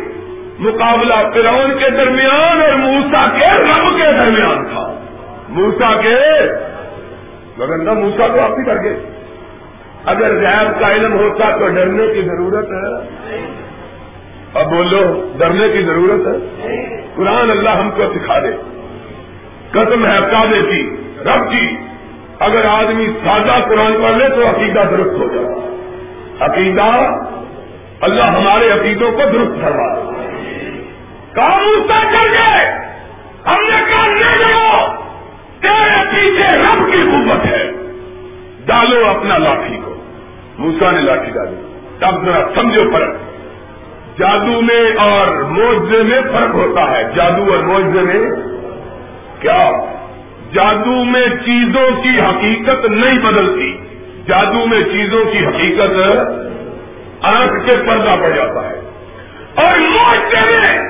[0.59, 4.99] مقابلہ فرعون کے درمیان اور موسا کے رب کے درمیان تھا۔
[5.49, 6.15] موسا کے
[7.57, 8.99] مگر موسا تو آپ ہی کر گئے۔
[10.05, 13.11] اگر غیر کا علم ہوتا تو ڈرنے کی ضرورت ہے۔
[14.53, 16.61] اب بولو ڈرنے کی ضرورت ہے۔
[17.15, 18.80] قرآن اللہ ہم کو سکھا دے۔
[19.71, 20.95] قسم ہے کابے کی،
[21.25, 21.77] رب کی۔
[22.39, 25.71] اگر آدمی سادہ قرآن پڑھ لے تو عقیدہ درست ہو جائے۔
[26.39, 27.11] عقیدہ
[28.01, 30.21] اللہ ہمارے عقیدوں کو درست کروا دے۔
[31.33, 32.71] کام کر گئے
[33.45, 34.95] ہم نے کام نہیں لگا
[35.63, 37.71] میرے پیچھے رب کی قوت ہے۔
[38.65, 39.95] ڈالو اپنا لاٹھی کو۔
[40.57, 41.55] موسا نے لاٹھی ڈالی۔
[41.99, 43.09] تب ذرا سمجھو فرق۔
[44.19, 48.50] جادو میں اور موجے میں فرق ہوتا ہے۔ جادو اور موجے میں
[49.41, 49.71] کیا؟
[50.53, 53.77] جادو میں چیزوں کی حقیقت نہیں بدلتی۔
[54.27, 56.17] جادو میں چیزوں کی حقیقت
[57.21, 58.75] آنکھ کے پردہ پڑ جاتا ہے۔
[59.55, 60.89] اور معاشرے میں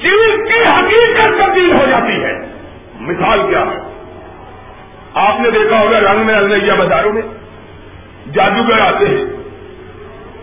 [0.00, 2.32] چیز کی حقیقت تبدیل ہو جاتی ہے۔
[3.00, 4.04] مثال کیا ہے؟
[5.14, 7.22] آپ نے دیکھا ہوگا رنگ میں النیا بازاروں میں۔
[8.34, 9.24] جادوگر آتے ہیں۔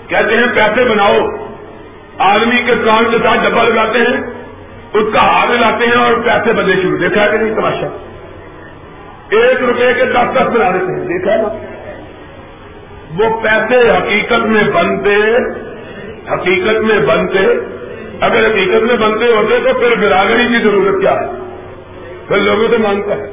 [0.07, 1.45] کہتے ہیں، پیسے بناؤ۔
[2.17, 4.34] آدمی کے کان کے ساتھ ڈبا لگاتے ہیں۔
[4.95, 7.87] اس کا ہاتھ لاتے ہیں اور پیسے بدلے شروع دیکھا ہے کہ نہیں؟ تماشا۔
[9.29, 11.47] ایک روپے کے دس دس بنا دیتے ہیں۔ دیکھا ہے نا؟
[13.17, 15.37] وہ پیسے حقیقت میں بنتے،
[16.33, 17.39] حقیقت میں بنتے۔
[18.21, 21.25] اگر حقیقت میں بنتے ہوتے تو پھر برادری کی ضرورت کیا ہے؟
[22.27, 23.31] پھر لوگوں سے مانگتا ہے۔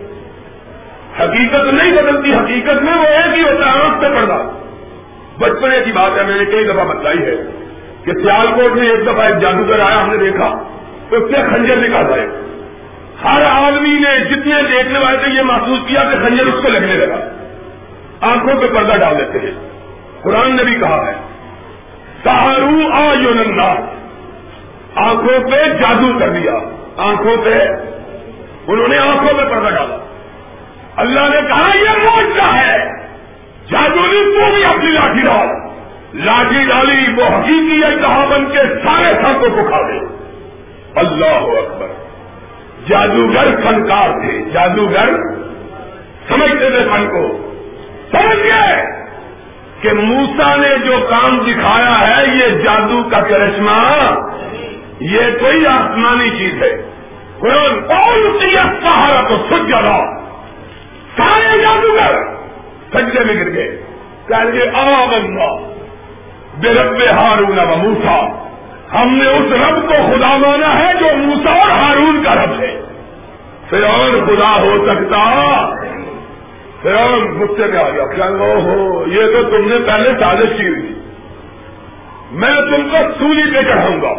[1.20, 4.58] حقیقت نہیں بدلتی، حقیقت میں وہ ایک ہی ہوتا ہے آنکھ سے پڑھنا۔
[5.38, 7.36] بچپنے کی بات ہے، میں نے کئی دفعہ بتلائی ہے
[8.04, 10.71] کہ سیال کوٹ میں ایک دفعہ ایک جادوگر آیا، ہم نے دیکھا۔
[11.12, 12.26] اس سے خنجر نکال ہے
[13.24, 16.94] ہر آدمی نے جتنے دیکھنے والے تھے یہ محسوس کیا کہ خنجر اس کو لگنے
[16.94, 17.16] لگا۔
[18.20, 19.68] آنکھوں پہ پردہ ڈال دیتے ہیں۔
[20.22, 21.12] قرآن نے بھی کہا ہے۔
[22.24, 23.74] سہارو آ یو نندا
[24.94, 26.54] آنکھوں پہ جادو کر دیا۔
[26.96, 27.66] آنکھوں پہ
[28.66, 30.04] انہوں نے آنکھوں پہ پردہ ڈالا۔
[30.96, 32.78] اللہ نے کہا، یہ موجہ ہے۔
[33.70, 35.48] جادو نے تو بھی اپنی لاٹھی ڈال۔
[36.14, 40.21] لاٹھی ڈالی، وہ حقیقی کہا بن کے سارے سانپوں کو کھا دے۔
[40.94, 41.86] اللہ اکبر۔
[42.90, 45.08] جادوگر فنکار تھے۔ جادوگر
[46.28, 47.48] سمجھتے تھے فن کو۔
[48.12, 48.86] سمجھ گئے
[49.80, 53.86] کہ موسا نے جو کام دکھایا ہے، یہ جادو کا کرشمہ
[55.00, 56.82] یہ کوئی آسمانی چیز ہے۔
[57.40, 58.38] قرآن کون
[58.86, 59.98] سہارا تو سج جانا
[61.16, 62.22] سارے جادوگر
[62.94, 63.82] سجے میں گر گئے۔
[64.28, 65.56] کہیں جی، گے آ بندہ
[66.60, 68.48] بے رب ہارون اب موسا
[69.00, 72.82] ہم نے اس رب کو خدا مانا ہے جو موسا اور ہارون کا رب ہے۔
[73.70, 75.22] پھر اور خدا ہو سکتا۔
[77.40, 80.92] غصے میں آ گیا کیا ہو؟ یہ تو تم نے پہلے سازش کی ہوئی۔
[82.32, 84.12] میں تم کو سولی پہ چڑھاؤں گا۔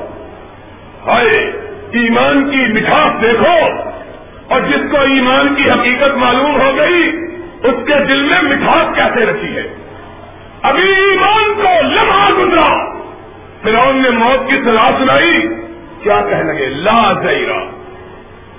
[1.08, 1.52] ہائے،
[1.92, 3.68] ایمان کی مٹھاس دیکھو۔
[4.48, 7.12] اور جس کو ایمان کی حقیقت معلوم ہو گئی،
[7.64, 9.76] اس کے دل میں مٹھاس کیسے رکھی ہے؟
[10.62, 13.03] ابھی ایمان کو لمحہ گزرا۔
[13.64, 15.42] پھر نے موت کی سلاح سنائی۔
[16.04, 17.60] کیا کہنے لگے؟ لا زیرا۔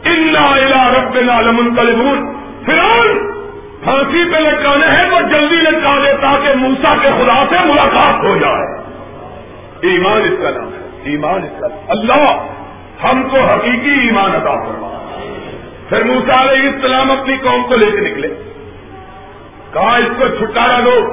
[0.04, 2.34] الا رب العالمن کلبون
[2.64, 2.78] پھر
[3.84, 8.36] پھانسی پہ لٹکانے ہیں تو جلدی لٹکا دے تاکہ موسا کے خدا سے ملاقات ہو
[8.36, 8.82] جائے۔
[9.80, 12.46] ایمان اس کا نام ہے۔ ایمان اس کا نام اللہ
[13.06, 15.08] ہم کو حقیقی ایمان ادا کروا
[15.88, 18.28] پھر موسا علیہ السلام اپنی قوم کو لے کے نکلے۔
[19.72, 21.12] کہا، اس کو چھٹارا دو،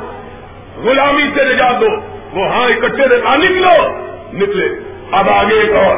[0.84, 3.88] غلامی سے نجات دو۔ وہ ہاں اکٹھے رکھا نکلو!
[4.34, 4.68] نکلے۔
[5.12, 5.96] اب آگے ایک اور۔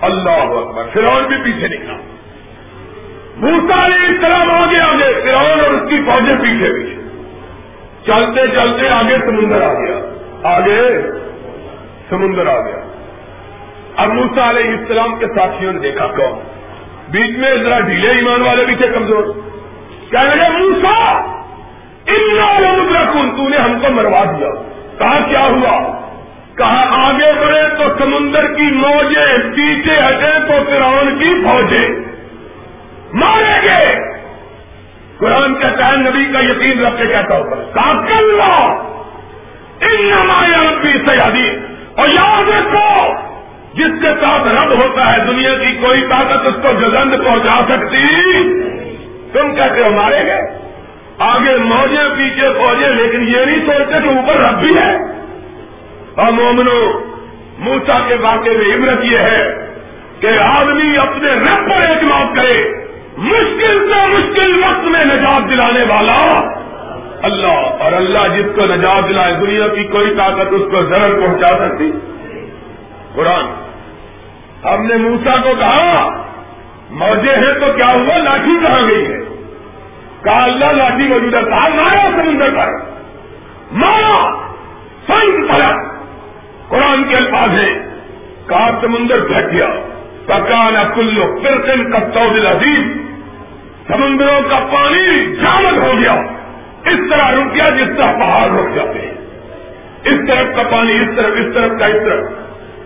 [0.00, 1.94] اللہ اکبر۔ پھر اور بھی پیچھے نکلا۔
[3.36, 7.02] موسا علیہ السلام آگے آگے۔ فرعون اور اس کی فوجیں پیچھے پیچھے۔
[8.06, 9.96] چلتے چلتے آگے سمندر آ گیا۔
[10.42, 11.02] آگے
[12.10, 12.80] سمندر آ گیا۔
[13.96, 16.38] اب موسا علیہ السلام کے ساتھیوں نے دیکھا کون۔
[17.08, 19.22] بیچ میں ذرا ڈھیلے ایمان والے بھی تھے کمزور۔
[20.10, 21.34] کہنے لگے موسا
[23.12, 26.00] کن تو نے ہم کو مروا دیا۔ کہا کیا ہوا؟
[26.58, 31.88] کہا آگے بڑھے تو سمندر کی موجیں پیچھے ہٹے تو فرعون کی فوجیں۔
[33.12, 34.14] مارے گے۔
[35.18, 38.40] قرآن کہتا ہے نبی کا یقین رکھ کے کہتا ہوگا ہوتا کل
[40.12, 41.58] ہمارے ربی سیادی۔
[41.94, 43.12] اور یاد رکھو،
[43.74, 48.04] جس کے ساتھ رب ہوتا ہے، دنیا کی کوئی طاقت اس کو جگند پہنچا سکتی۔
[49.32, 50.63] تم کہتے ہو مارے گے؟
[51.18, 54.96] آگے موجے، پیچھے فوجے، لیکن یہ نہیں سوچتے کہ اوپر رب بھی ہے۔
[56.14, 56.98] اور مومنو
[57.58, 59.70] موسا کے واقعے میں عبرت یہ ہے
[60.20, 62.84] کہ آدمی اپنے رب پر اعتماد کرے،
[63.16, 66.40] مشکل سے مشکل وقت میں نجات دلانے والا۔
[67.22, 71.46] اللہ، اور اللہ جس کو نجات دلائے، دنیا کی کوئی طاقت اس کو ضرر پہنچا
[71.46, 71.90] سکتی۔
[73.14, 73.44] قرآن،
[74.64, 76.08] ہم نے موسا کو کہا،
[76.90, 79.33] موجے ہیں تو کیا ہوا؟ لاٹھی کہاں گئی ہے؟
[80.24, 82.72] کہا اللہ لاٹھی موجود ہے کہا مارا سمندر پر۔
[83.72, 84.34] مارا۔
[85.06, 85.82] سنگ پڑا
[86.68, 88.00] قرآن کے الفاظ ہے
[88.48, 89.68] کہا سمندر پھینک گیا۔
[90.26, 91.60] پکانا کلو پھر
[91.92, 92.96] کا چودہ عزیز
[93.88, 96.12] سمندروں کا پانی جامد ہو گیا۔
[96.84, 99.14] اس طرح رک گیا جس طرح پہاڑ رک جاتے ہیں۔
[100.04, 102.24] اس طرف کا پانی اس طرف اس طرف کا اس طرف۔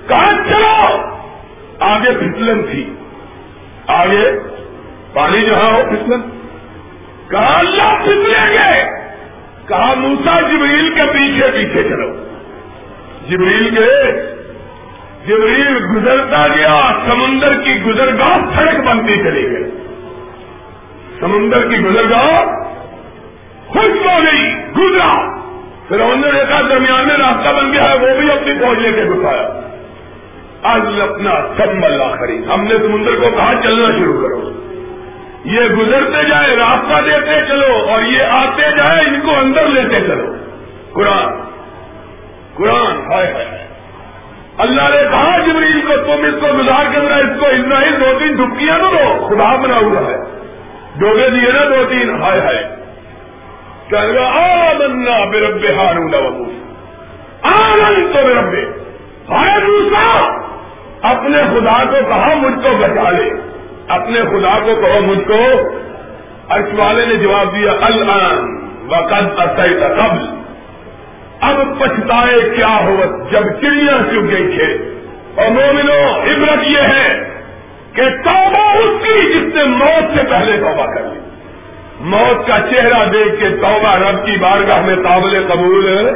[0.08, 0.98] کہاں چلو۔
[1.80, 2.92] آگے پھسلن تھی
[3.86, 4.38] آگے
[5.12, 6.20] پانی جو ہے وہ پھسلن
[7.30, 8.84] کہا، اللہ پتلیں گے
[9.68, 12.12] کہا موسا جبریل کے پیچھے پیچھے چلو.
[13.28, 14.12] جبریل کے
[15.26, 16.76] جبریل گزرتا گیا،
[17.06, 19.70] سمندر کی گزرگاہ سڑک بنتی چلی گئی۔
[21.20, 22.36] سمندر کی گزرگاہ
[23.68, 25.38] خوش ہو گئی، گزرا۔
[25.88, 28.92] پھر انہوں نے دیکھا، درمیان میں راستہ بن گیا ہے، وہ بھی اپنی فوج لے
[28.92, 29.60] کے گھسایا۔
[30.62, 34.67] آج اپنا سب ملا خرید۔ ہم نے سمندر کو کہا، چلنا شروع کرو۔
[35.48, 40.34] یہ گزرتے جائے راستہ دیتے چلو اور یہ آتے جائے ان کو اندر لیتے چلو۔
[40.92, 41.48] قرآن
[42.54, 43.68] قرآن، ہائے ہائے
[44.58, 48.18] اللہ نے کہا، جبریل کو، تم اس کو گزار کے بنا، اس کو اسرائیل دو
[48.18, 50.16] تین ڈبکیاں نہ دو، خدا بنا ہوا ہے۔
[50.96, 52.64] ڈوبے دیے نا دو تین، ہائے ہائے۔
[54.20, 56.14] آمنا بے رب ہارون
[57.42, 58.64] آنند تو بے ربے
[59.28, 60.28] ہائے دوسرا
[61.02, 63.57] اپنے خدا کو کہا، مجھ کو بچا لے۔
[63.88, 65.44] اپنے خدا کو کہو، مجھ کو۔
[66.50, 69.56] ارش والے نے جواب دیا، الان وقت
[70.00, 70.38] قبل۔
[71.40, 72.96] اب پچھتائے کیا ہو
[73.30, 74.98] جب چڑیا چک گئی تھے۔
[75.34, 77.40] اور مومنو عبرت یہ ہے
[77.92, 81.20] کہ توبہ اس کی جس نے موت سے پہلے توبہ کر لی۔
[82.00, 86.10] موت کا چہرہ دیکھ کے توبہ رب کی بارگاہ میں قابل قبول۔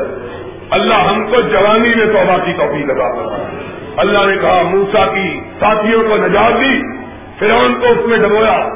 [0.70, 3.46] اللہ ہم کو جوانی میں توبہ کی توفیق لگا
[3.96, 7.01] اللہ نے کہا موسا کی ساتھیوں کو نجات دی۔
[7.42, 8.68] پھر ان کو اس میں ڈبویا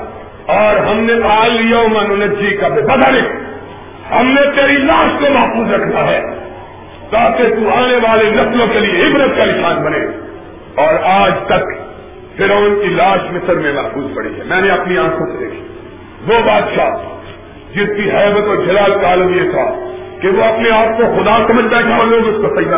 [0.46, 3.20] اور ہم نے کہا لیا من جی کا بدل
[4.10, 6.20] ہم نے تیری لاش کو محفوظ رکھنا ہے
[7.10, 10.06] تاکہ تو آنے والے نسلوں کے لیے عبرت کا نشان بنے۔
[10.74, 11.64] اور آج تک
[12.36, 12.46] پھر
[12.82, 15.62] کی لاش مصر میں محفوظ پڑی ہے۔ میں نے اپنی آنکھوں سے دیکھی۔
[16.26, 16.90] وہ بادشاہ
[17.74, 19.88] جس کی حیبت و جلال کا عالم یہ تھا
[20.20, 22.74] کہ وہ اپنے آپ کو خدا سمجھ بیٹھا اور لوگ اس کو صحیح نہ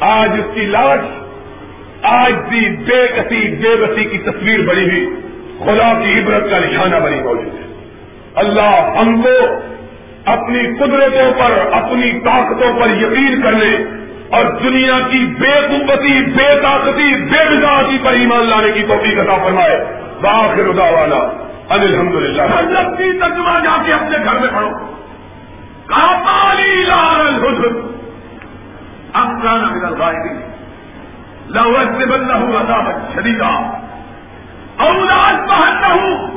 [0.00, 1.25] آج اس کی لاش
[2.02, 5.20] آج بھی بے کسی بے بسی کی تصویر بنی ہوئی،
[5.58, 7.84] خدا کی عبرت کا نشانہ بنی موجود ہے۔
[8.34, 9.60] اللہ ہم کو
[10.24, 13.84] اپنی قدرتوں پر، اپنی طاقتوں پر یقین کرنے
[14.30, 19.44] اور دنیا کی بے قوتی، بے طاقتی، بے مزاحتی پر ایمان لانے کی توفیق عطا
[19.44, 19.84] فرمائے۔
[20.22, 24.70] باخر ادا والا الحمد للہ لگتی ترجمہ جا کے اپنے گھر میں پڑھو۔
[25.86, 27.96] کاپالی لال حسن
[29.12, 30.45] افغان امر غائبی
[31.48, 33.50] لوس سے بند ہوں عذاب شدیدہ
[34.76, 36.36] اولاد پہن نہ ہوں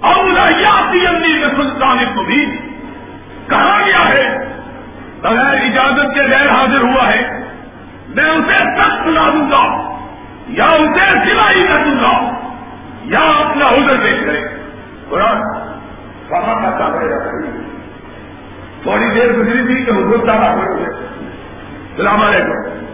[0.00, 2.56] اولیاتی اندی میں سلطان مبین
[3.48, 4.48] کہا گیا ہے
[5.20, 7.40] بغیر اجازت کے غیر حاضر ہوا ہے.
[8.08, 9.94] میں اسے سخت لا دوں گا.
[10.48, 12.38] یا اسے سلائی کر دوں گا.
[13.04, 14.40] یا اپنا ادھر پیش کرے.
[15.08, 15.42] قرآن
[16.28, 16.88] کہاں کا
[18.82, 20.86] تھوڑی دیر گزری تھی کہ حضور صاحب ہوئے
[21.98, 22.87] علیکم.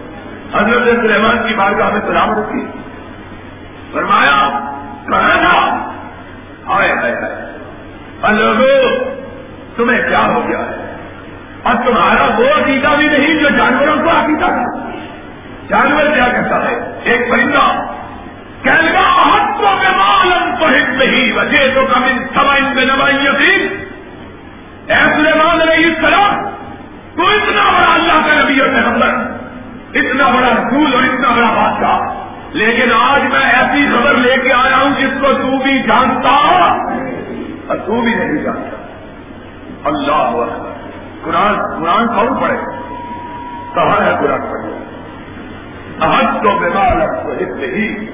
[0.54, 2.66] حضرت سلیمان کی بار کا ہمیں سلام رکھی
[3.92, 4.60] فرمایا،
[5.08, 5.92] کہاں تھا؟
[6.66, 7.14] آئے آئے
[8.32, 9.04] لوگوں
[9.76, 10.96] تمہیں کیا ہو گیا ہے؟
[11.62, 14.90] اور تمہارا وہ عقیدہ بھی نہیں جو جانوروں کو عقیدہ تھا۔
[15.68, 17.90] جانور کیا کہتا ہے؟ ایک پرندہ
[20.98, 23.84] نہیں وجہ تو کم سوائن میں نوائی یقین۔
[24.86, 26.44] ایسے مان رہی السلام،
[27.16, 29.43] تو اتنا بڑا اللہ کا نبی اور پیغمبر۔
[29.94, 34.76] اتنا بڑا رسول اور اتنا بڑا بادشاہ۔ لیکن آج میں ایسی خبر لے کے آیا
[34.76, 36.30] ہوں جس کو تو بھی جانتا۔
[37.66, 38.76] اور تو بھی نہیں جانتا۔
[39.84, 40.44] اللہ
[41.24, 42.56] قرآن قرآن کون پڑھے؟
[43.74, 44.84] کہاں ہے قرآن پڑھے
[46.00, 48.06] احد تو بیمار اتنے ہی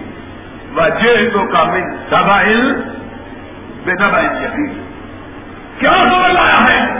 [0.76, 2.80] وجہ تو کا من سبائل
[3.84, 4.90] بے دبائل یقین
[5.78, 6.92] کیا خبر لایا ہے؟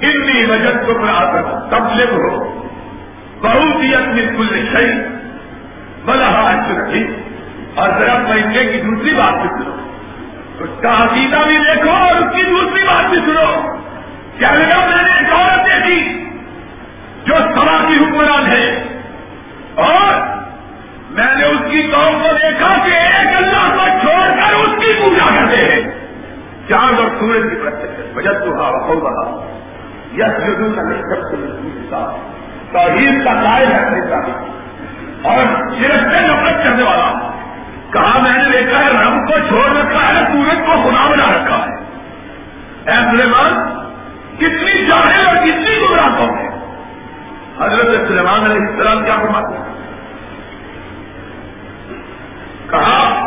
[0.00, 2.59] اتنی وجہ کو پرا تب لے ہو
[3.42, 4.92] بہت ہی کل شہی
[6.04, 7.06] بلا رکھی
[7.74, 9.76] اور ذرا پہنچے کی دوسری بات بھی سنو
[10.58, 13.76] اس کا عقیدہ بھی دیکھو اور اس کی دوسری بات بھی سنو۔
[14.38, 16.24] کیا لگا میں نے ایک عورت دیکھی
[17.24, 18.84] جو سوا کی حکمران ہے؟
[19.74, 20.14] اور
[21.10, 24.92] میں نے اس کی قوم کو دیکھا کہ ایک اللہ کو چھوڑ کر اس کی
[24.98, 25.90] پوجا کرتے ہیں۔
[26.68, 29.46] چاند اور سورج کی پرچے بجٹ تو ہا ہو رہا
[30.12, 30.80] یس جو
[32.72, 34.14] توحید کا قائل ہے
[35.22, 35.44] اور
[35.78, 37.30] صرف سے نفرت کرنے والا
[37.92, 41.56] کہا میں نے دیکھا ہے رب کو چھوڑ رکھا ہے سورج کو خدا بنا رکھا
[41.56, 41.74] ہے۔
[42.90, 43.80] اے سلیمان،
[44.36, 46.50] کتنی جاہل اور کتنی گمراہ قوم ہے۔
[47.60, 49.64] حضرت سلیمان علیہ السلام کیا فرماتے ہیں؟
[52.70, 53.26] کہا،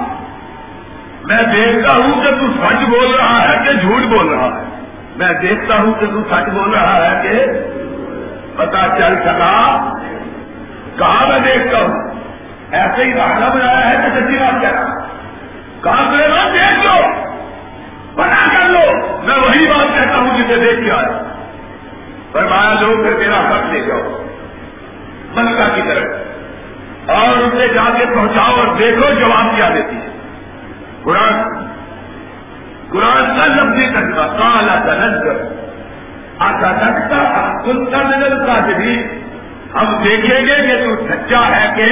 [1.23, 4.63] میں دیکھتا ہوں کہ تو سچ بول رہا ہے کہ جھوٹ بول رہا ہے۔
[5.15, 7.45] میں دیکھتا ہوں کہ تو سچ بول رہا ہے کہ
[8.55, 9.57] پتا چل سکا۔
[10.97, 12.13] کہاں میں دیکھتا ہوں؟
[12.71, 15.07] ایسے ہی بہانا بنایا ہے کہ سچی بات کہہ رہا
[15.83, 17.23] کہاں سے دیکھ لو۔
[18.15, 19.17] بنا کر لو۔
[20.47, 21.23] سے دیکھ کے آیا
[22.31, 24.25] فرمایا لوگ پھر میرا خط لے جاؤ۔
[25.33, 26.05] ملکہ کی طرف۔
[27.09, 30.09] اور اسے جا کے پہنچاؤ اور دیکھو جواب کیا دیتی ہے۔
[31.03, 31.43] قرآن۔
[32.89, 35.53] قرآن کا لفظی تجربہ کالا دنج نظر
[38.45, 39.03] کا بھی۔
[39.75, 41.85] ہم دیکھیں گے کہ تو سچا ہے کہ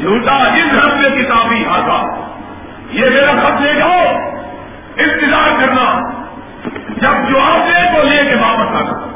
[0.00, 2.26] جھوٹا اس رب میں کتابی آتا
[2.90, 4.06] یہ میرا خط لے جاؤ
[4.96, 6.10] انتظار کرنا۔
[6.88, 9.06] جب جواب دے تو لے کے واپس آنا۔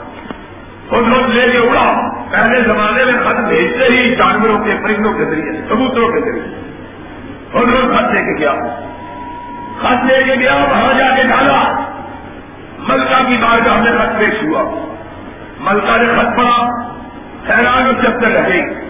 [0.89, 5.25] خود لوگ لے کے اڑا۔ پہلے زمانے میں خط بھیجتے ہی جانوروں کے، پرندوں کے
[5.25, 6.61] ذریعے، کبوتروں کے ذریعے۔
[7.53, 8.53] خود لوگ خط لے کے گیا۔
[9.81, 11.93] خط لے کے گیا، وہاں جا کے ڈالا
[12.79, 14.63] ملکہ کی بارگاہ میں خط پیش ہوا
[15.61, 16.69] ملکہ نے خط پڑا
[17.97, 18.87] حیران اور چکر رہے۔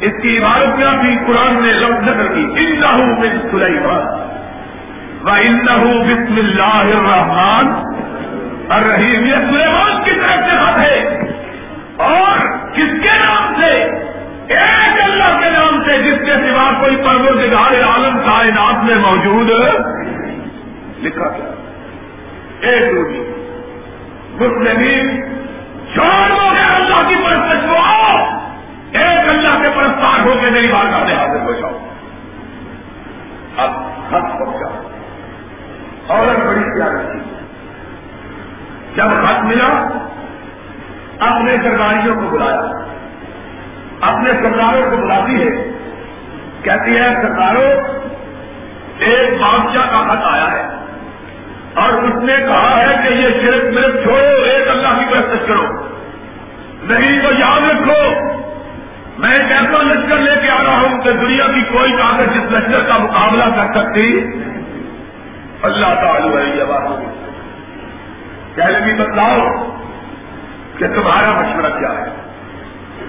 [0.00, 4.24] اس کی عبارت میں بھی قرآن نے لفظ نظر کی ان ہوں سلیمان۔
[5.24, 5.66] و ان
[6.02, 7.72] بسم اللہ الرحمان
[8.68, 11.20] الرحیم، یہ سلیمان کی طرف سے خط ہے۔
[11.96, 12.38] اور
[12.72, 13.78] کس کے نام سے؟
[14.48, 19.50] ایک اللہ کے نام سے، جس کے سوا کوئی پروردگار عالم کائنات میں موجود۔
[21.02, 21.54] لکھا گیا۔
[22.60, 23.30] ایک روٹی
[24.34, 25.10] مسلم
[25.94, 28.33] چھوڑو گے اللہ کی پرست کو، آؤ۔
[28.94, 31.78] ایک اللہ کے پرستار ہو کے میری بات آنے حاضر ہو جاؤ
[33.56, 33.70] اب
[34.06, 34.80] خط پہنچا
[36.08, 37.20] عورت بڑی پیار تھی۔
[38.96, 39.98] جب خط ملا،
[41.20, 42.60] اپنے سرکاریوں کو بلایا۔
[44.00, 45.68] اپنے سرداروں کو بلاتی ہے۔
[46.62, 48.00] کہتی ہے، سرداروں،
[48.98, 50.68] ایک بادشاہ کا خط آیا ہے۔
[51.74, 55.66] اور اس نے کہا ہے کہ یہ شرک مرک چھوڑو، ایک اللہ کی پرست کرو۔
[56.82, 58.24] نہیں تو یاد رکھو
[59.18, 62.52] میں ایک ایسا لشکر لے کے آ رہا ہوں کہ دنیا کی کوئی طاقت جس
[62.52, 64.20] لشکر کا مقابلہ کر سکتی،
[65.62, 66.88] اللہ تعالی ہے بات
[68.56, 69.66] کہہ لگی بتلاؤ
[70.78, 72.04] کہ تمہارا مشورہ کیا ہے؟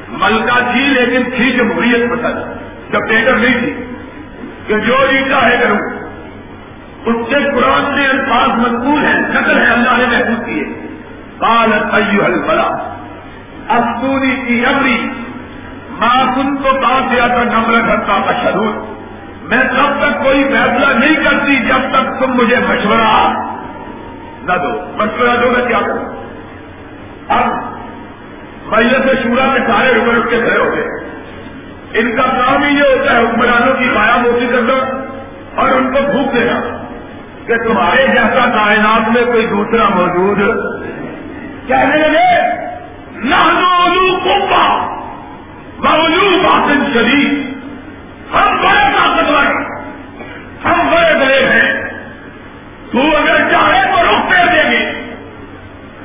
[0.10, 2.38] ملکہ تھی لیکن تھی جمہوریت پسند
[2.94, 3.74] جب ٹیٹر نہیں تھی
[4.68, 5.80] کہ جو جی چاہے کروں۔
[7.06, 10.64] اس سے قرآن سے الفاظ مضبوط ہے نقل ہے اللہ نے محفوظ کیے
[11.38, 12.24] کال ایو
[13.68, 15.10] افسونی کی امری
[16.00, 18.62] ماں سن تو کہاں سے نمر کرتا کا
[19.42, 23.34] میں تب تک کوئی فیصلہ نہیں کرتی، جب تک تم مجھے مشورہ
[24.42, 26.06] نہ دو۔ مشورہ دو، میں کیا کروں؟
[27.30, 27.46] اب
[28.66, 30.88] مجلس شورا میں سارے رکن اس کے کھڑے ہو گئے۔
[32.00, 34.74] ان کا کام ہی یہ ہوتا ہے، حکمرانوں کی مایا موتی کرنا
[35.56, 36.86] اور ان کو بھوک دینا
[37.48, 40.38] کہ تمہارے جیسا کائنات میں کوئی دوسرا موجود
[41.68, 42.56] کہنے لگے
[43.16, 43.66] نہ
[45.86, 47.56] کوپا باولو شریف
[48.36, 49.46] ہم بڑے طاقتور
[50.66, 51.84] ہم بڑے بڑے ہیں۔
[52.92, 55.14] تو اگر چاہے تو رخ دے دیں گے۔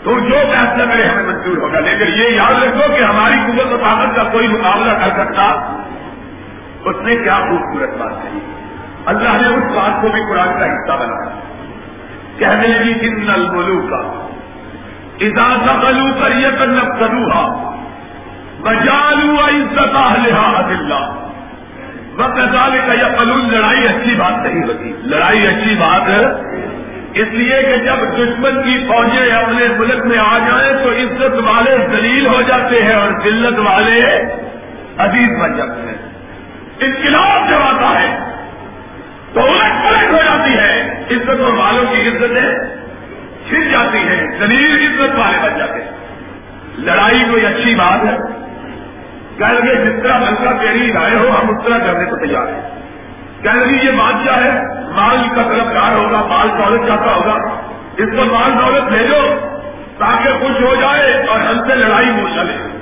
[0.03, 3.77] تو جو فیصلہ کرے ہمیں منظور ہوگا۔ لیکن یہ یاد رکھو کہ ہماری قوت و
[3.77, 5.45] طاقت کا کوئی مقابلہ کر سکتا،
[6.85, 8.39] اس نے کیا خوبصورت بات کہی
[9.07, 11.41] اللہ نے اس بات کو بھی قرآن کا حصہ بنایا۔
[12.39, 14.27] کہنے لگی، ان نل کا
[15.21, 17.70] اجازہ بلو کر یہ کرنا کروا
[18.63, 19.95] بجالو عزت
[20.27, 21.17] لحاظ اللہ
[22.17, 24.93] بکال کا یہ قلون لڑائی اچھی بات نہیں ہوتی.
[25.03, 26.25] لڑائی اچھی بات ہے.
[27.15, 31.77] اس لیے کہ جب دشمن کی فوجیں اپنے ملک میں آ جائیں تو عزت والے
[31.93, 33.99] دلیل ہو جاتے ہیں اور ذلت والے
[34.99, 35.97] عزیز بن جاتے ہیں.
[36.81, 38.19] انقلاب جب آتا ہے
[39.35, 41.05] تو الٹ پلٹ ہو جاتی ہے.
[41.11, 42.55] عزت والوں کی عزتیں
[43.49, 44.39] چھن جاتی ہیں.
[44.41, 45.91] دلیل عزت والے بن جاتے ہیں.
[46.79, 48.17] لڑائی کوئی اچھی بات ہے؟
[49.41, 52.81] کہ جس طرح ملکہ تیری رائے ہو، ہم اس طرح کرنے کو تیار ہیں۔
[53.43, 57.61] کہ یہ بادشاہ ہے، مال کا طرفدار ہوگا، مال دولت چاہتا ہوگا۔
[57.97, 59.35] اس کو مال دولت بھیجو،
[59.99, 62.79] تاکہ خوش ہو جائے اور ہم سے لڑائی ہو چلے۔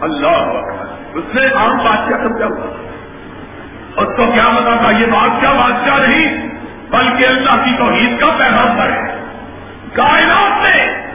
[0.00, 0.60] اللہ
[1.14, 2.66] اس نے عام بادشاہ سمجھا ہوا؟
[4.02, 6.48] اس کو کیا بتا تھا؟ یہ بادشاہ بادشاہ نہیں،
[6.90, 9.14] بلکہ اللہ کی توحید کا پیغام ہے۔
[9.92, 11.06] کائنات میں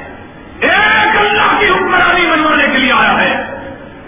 [0.60, 3.31] ایک اللہ کی حکمرانی بنوانے کے لیے آیا ہے۔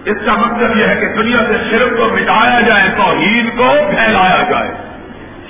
[0.06, 4.43] اس کا مقصد یہ ہے کہ دنیا سے شرک کو مٹایا جائے، توحید کو پھیلایا
[4.49, 4.72] جائے۔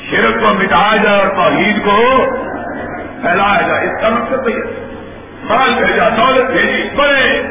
[0.09, 2.25] شرک کو مٹایا جائے اور توحید کو
[3.21, 4.63] پھیلایا جائے۔ اس کا مقصد تو یہ
[5.43, 7.43] مال بھیجا دولت بھیجی، بڑے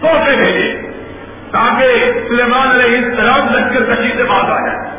[0.00, 0.90] توحفے بھیجے
[1.50, 4.98] تاکہ سلیمان علیہ السلام لشکر کشی سے بات آ جائے۔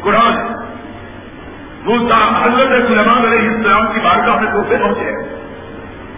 [0.00, 0.36] قرآن
[1.84, 5.12] بولتا حضرت سلیمان علیہ السلام کی بارگاہ میں دوسرے پہنچے۔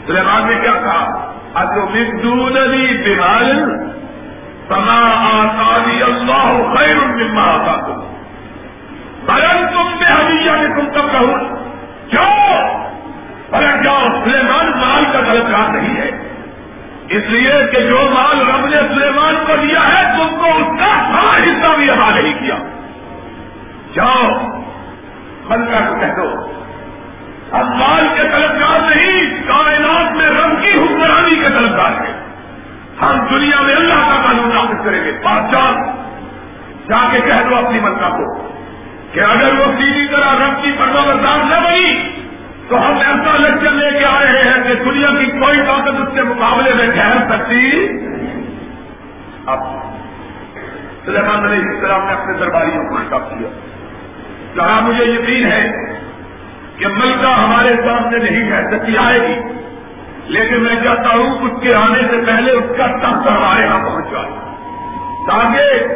[0.06, 3.76] سلیمان نے کیا کہا؟ اتمدون لي بمال؟
[4.68, 5.00] فما
[5.32, 8.00] آتاني الله خير مما آتاكم.
[9.26, 11.56] بلن تم میں ہمیشہ میں تم تب کہوں
[12.10, 12.58] کیوں
[13.50, 16.10] پلٹ جاؤ سلیمان مال کا غلط کار نہیں ہے؟
[17.08, 21.08] اس لیے کہ جو مال رب نے سلیمان کو دیا ہے، تم کو اس کا
[21.08, 22.56] ہر حصہ بھی ادا نہیں کیا۔
[23.94, 24.30] جاؤ،
[25.48, 26.61] بندہ کو کہہ دو
[27.52, 32.22] اب مال کے طلبگار نہیں، کائنات میں رنگ کی حکمرانی کے طلبگار ہیں۔
[33.02, 35.72] ہم دنیا میں اللہ کا قانون نافذ کریں گے۔ بادشاہ
[36.88, 38.48] جا کے کہہ دو اپنی ملکہ کو
[39.12, 42.12] کہ اگر وہ سیدھی طرح رب کی پردہ بردار نہ بنی،
[42.68, 46.08] تو ہم ایسا لکچر لے کے آ رہے ہیں کہ دنیا کی کوئی طاقت اس
[46.14, 47.88] کے مقابلے میں ٹھہر سکتی۔
[49.46, 49.58] اب
[51.04, 53.48] سلیمان علیہ السلام نے اپنے درباریوں کو خطاب کیا۔
[54.54, 55.92] کہا مجھے یقین ہے
[56.78, 59.34] کہ ملکہ ہمارے سامنے نہیں کہہ سکتی آئے گی۔
[60.26, 64.04] لیکن میں چاہتا ہوں اس کے آنے سے پہلے اس کا تخت ہمارے یہاں پہنچ
[64.10, 64.30] جائے۔
[65.26, 65.94] تاکہ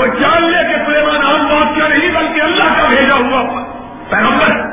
[0.00, 3.64] وہ جان لے کہ سلیمان عام بات کیا نہیں، بلکہ اللہ کا بھیجا ہوا
[4.08, 4.68] پیغمبر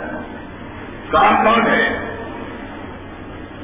[1.12, 2.16] کون ہے۔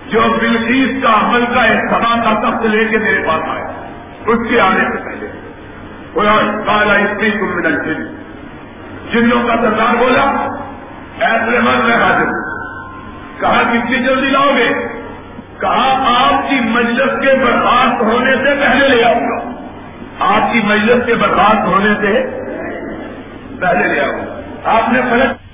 [0.10, 3.64] جو بلکیس کا عمل کا ایک سما کا تخت لے کے میرے پاس آئے،
[4.26, 5.28] اس کے آنے سے پہلے۔
[6.66, 8.16] کالا اسٹری جن
[9.12, 10.58] جنوں کا سردار بولا
[11.22, 12.26] ایسے من میں حاضر
[13.40, 14.74] کہا کتنی جلدی لاؤ گے؟
[15.60, 19.50] کہا آپ کی مجلس کے برخاست ہونے سے پہلے لے آؤں گا۔
[20.20, 22.26] آپ کی مجلس کے برخاست ہونے سے
[23.60, 25.51] پہلے لے آؤں گا۔ آپ نے فرق